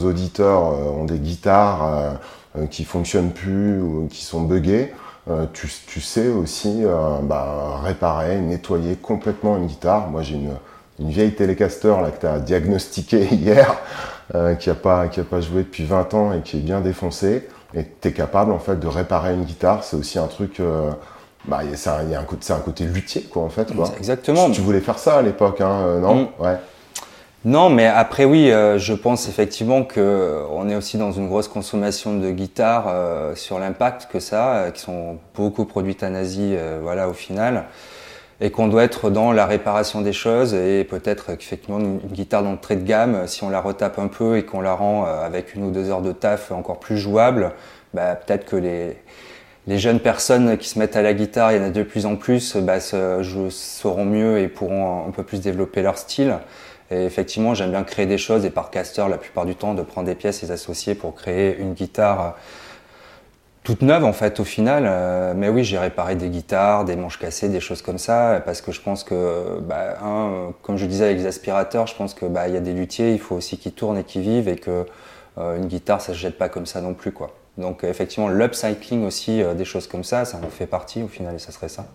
auditeurs 0.03 0.61
ont 0.97 1.05
des 1.05 1.19
guitares 1.19 2.19
qui 2.71 2.83
fonctionnent 2.83 3.31
plus 3.31 3.79
ou 3.79 4.07
qui 4.11 4.23
sont 4.23 4.41
buggées, 4.41 4.91
euh, 5.29 5.45
tu, 5.51 5.99
sais 5.99 6.29
aussi 6.29 6.83
euh, 6.85 7.19
bah, 7.21 7.81
réparer, 7.83 8.39
nettoyer 8.39 8.95
complètement 8.95 9.57
une 9.57 9.67
guitare. 9.67 10.09
Moi, 10.09 10.21
j'ai 10.21 10.35
une, 10.35 10.55
vieille 10.99 11.33
Telecaster 11.33 11.93
là, 12.01 12.11
que 12.11 12.21
tu 12.21 12.27
as 12.27 12.39
diagnostiquée 12.39 13.25
hier, 13.33 13.75
euh, 14.35 14.55
qui 14.55 14.69
n'a 14.69 14.75
pas, 14.75 15.07
pas 15.07 15.41
joué 15.41 15.63
depuis 15.63 15.83
20 15.83 16.13
ans 16.13 16.33
et 16.33 16.41
qui 16.41 16.57
est 16.57 16.61
bien 16.61 16.79
défoncée. 16.79 17.47
Et 17.73 17.86
tu 18.01 18.08
es 18.08 18.12
capable 18.12 18.51
en 18.51 18.60
fait 18.60 18.80
de 18.80 18.88
réparer 18.88 19.34
une 19.34 19.43
guitare. 19.43 19.84
C'est 19.84 19.97
aussi 19.97 20.19
un 20.19 20.27
truc. 20.27 20.62
bah, 21.45 21.60
c'est 21.75 21.89
un, 21.89 21.99
un, 21.99 22.21
un, 22.21 22.60
côté 22.60 22.86
luthier, 22.86 23.23
quoi, 23.23 23.43
en 23.43 23.49
fait. 23.49 23.75
Quoi. 23.75 23.89
Exactement. 23.97 24.49
Tu, 24.51 24.62
voulais 24.62 24.80
faire 24.82 24.99
ça 24.99 25.17
à 25.17 25.21
l'époque, 25.21 25.62
hein, 25.62 25.99
non? 25.99 26.15
Mm. 26.15 26.43
Ouais. 26.43 26.58
Non, 27.45 27.69
mais 27.69 27.86
après 27.86 28.25
oui, 28.25 28.51
euh, 28.51 28.77
je 28.77 28.93
pense 28.93 29.30
effectivement 29.30 29.84
que 29.84 30.01
euh, 30.01 30.43
on 30.51 30.67
est 30.69 30.75
aussi 30.75 30.97
dans 30.97 31.13
une 31.13 31.27
grosse 31.27 31.47
consommation 31.47 32.17
de 32.17 32.32
guitares 32.32 32.88
euh, 32.89 33.36
sur 33.36 33.58
l'impact 33.58 34.10
que 34.12 34.19
ça, 34.19 34.65
qui 34.73 34.82
sont 34.82 35.17
beaucoup 35.34 35.63
produites 35.63 36.03
en 36.03 36.13
Asie, 36.13 36.58
voilà 36.82 37.08
au 37.08 37.13
final, 37.13 37.65
et 38.39 38.52
qu'on 38.52 38.67
doit 38.67 38.84
être 38.84 39.10
dans 39.10 39.32
la 39.32 39.45
réparation 39.45 40.02
des 40.02 40.13
choses 40.13 40.54
et 40.54 40.84
peut-être 40.84 41.36
qu'effectivement 41.36 41.80
une, 41.80 41.97
guitare 41.97 42.43
d'entrée 42.43 42.76
de 42.76 42.84
gamme, 42.84 43.28
si 43.28 43.43
on 43.43 43.50
la 43.50 43.62
retape 43.62 43.97
un 44.00 44.08
peu 44.08 44.38
et 44.38 44.43
qu'on 44.43 44.62
la 44.62 44.73
rend 44.73 45.06
avec 45.06 45.56
une 45.56 45.63
ou 45.63 45.71
deux 45.71 45.89
heures 45.89 46.02
de 46.02 46.12
taf 46.12 46.52
encore 46.52 46.80
plus 46.80 46.97
jouable, 46.97 47.52
bah, 47.93 48.15
peut-être 48.15 48.45
que 48.45 48.56
les 48.56 48.97
les 49.67 49.80
jeunes 49.80 50.00
personnes 50.00 50.58
qui 50.58 50.69
se 50.69 50.80
mettent 50.80 50.95
à 50.95 51.02
la 51.02 51.13
guitare, 51.13 51.52
il 51.52 51.58
y 51.58 51.60
en 51.60 51.65
a 51.65 51.69
de 51.69 51.84
plus 51.84 52.06
en 52.06 52.15
plus, 52.15 52.56
bah, 52.56 52.80
sauront 52.80 54.06
mieux 54.06 54.39
et 54.39 54.47
pourront 54.47 55.06
un 55.08 55.12
peu 55.12 55.23
plus 55.23 55.41
développer 55.41 55.82
leur 55.82 55.97
style. 55.97 56.38
Et 56.89 57.04
effectivement, 57.04 57.54
j'aime 57.54 57.71
bien 57.71 57.84
créer 57.84 58.06
des 58.06 58.17
choses 58.17 58.45
et 58.45 58.50
par 58.50 58.71
caster, 58.71 59.04
la 59.10 59.17
plupart 59.17 59.45
du 59.45 59.56
temps, 59.56 59.73
de 59.73 59.82
prendre 59.82 60.08
des 60.08 60.15
pièces 60.15 60.41
et 60.43 60.52
associer 60.52 60.95
pour 60.95 61.15
créer 61.15 61.58
une 61.60 61.73
guitare 61.73 62.21
euh, 62.21 62.30
toute 63.67 63.82
neuve 63.82 64.06
en 64.06 64.13
fait 64.13 64.39
au 64.39 64.45
final. 64.45 64.86
Euh, 64.88 65.34
mais 65.36 65.49
oui, 65.49 65.65
j'ai 65.65 65.77
réparé 65.77 66.15
des 66.15 66.30
guitares, 66.30 66.86
des 66.86 66.95
manches 66.95 67.19
cassées, 67.19 67.49
des 67.49 67.60
choses 67.60 67.82
comme 67.82 67.97
ça, 67.97 68.41
parce 68.45 68.62
que 68.62 68.71
je 68.71 68.80
pense 68.80 69.03
que, 69.03 69.60
bah, 69.60 69.97
comme 70.62 70.77
je 70.77 70.86
disais 70.86 71.03
avec 71.03 71.17
les 71.17 71.25
aspirateurs, 71.25 71.86
je 71.86 71.93
pense 71.93 72.13
que 72.13 72.25
bah, 72.25 72.47
y 72.47 72.56
a 72.56 72.62
des 72.62 72.71
luthiers, 72.71 73.12
il 73.12 73.19
faut 73.19 73.36
aussi 73.36 73.58
qu'ils 73.58 73.73
tournent 73.73 73.97
et 73.97 74.06
qu'ils 74.06 74.21
vivent 74.21 74.47
et 74.47 74.56
que 74.56 74.86
euh, 75.38 75.58
une 75.58 75.65
guitare, 75.65 75.99
ça 75.99 76.13
se 76.13 76.17
jette 76.17 76.38
pas 76.38 76.47
comme 76.47 76.65
ça 76.65 76.80
non 76.80 76.93
plus 76.93 77.12
quoi. 77.12 77.32
Donc 77.58 77.84
effectivement, 77.84 78.30
l'upcycling 78.30 79.06
aussi, 79.06 79.43
des 79.58 79.65
choses 79.65 79.88
comme 79.88 80.06
ça, 80.06 80.23
ça 80.23 80.38
en 80.38 80.49
fait 80.49 80.67
partie 80.67 81.03
au 81.03 81.10
final 81.10 81.36
et 81.36 81.39
ça 81.39 81.51
serait 81.51 81.67
ça. 81.67 81.88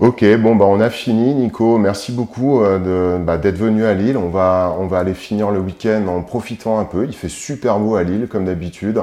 Ok, 0.00 0.24
bon 0.36 0.54
bah 0.54 0.64
on 0.68 0.80
a 0.80 0.90
fini, 0.90 1.34
Nico. 1.34 1.76
Merci 1.76 2.12
beaucoup 2.12 2.60
euh, 2.60 3.18
bah, 3.18 3.36
d'être 3.36 3.56
venu 3.56 3.84
à 3.84 3.94
Lille. 3.94 4.16
On 4.16 4.28
va 4.28 4.72
on 4.78 4.86
va 4.86 5.00
aller 5.00 5.14
finir 5.14 5.50
le 5.50 5.58
week-end 5.58 6.06
en 6.06 6.22
profitant 6.22 6.78
un 6.78 6.84
peu. 6.84 7.04
Il 7.04 7.14
fait 7.14 7.28
super 7.28 7.80
beau 7.80 7.96
à 7.96 8.04
Lille 8.04 8.28
comme 8.28 8.44
d'habitude. 8.44 9.00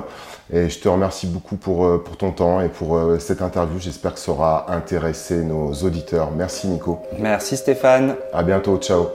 Et 0.53 0.69
je 0.69 0.79
te 0.79 0.87
remercie 0.87 1.27
beaucoup 1.27 1.55
pour 1.55 1.85
euh, 1.85 1.97
pour 2.03 2.17
ton 2.17 2.31
temps 2.31 2.61
et 2.61 2.69
pour 2.69 2.97
euh, 2.97 3.17
cette 3.19 3.41
interview. 3.41 3.79
J'espère 3.79 4.13
que 4.13 4.19
ça 4.19 4.31
aura 4.31 4.71
intéressé 4.71 5.43
nos 5.43 5.73
auditeurs. 5.73 6.31
Merci, 6.31 6.67
Nico. 6.67 6.99
Merci, 7.19 7.57
Stéphane. 7.57 8.15
À 8.31 8.43
bientôt. 8.43 8.77
Ciao. 8.77 9.07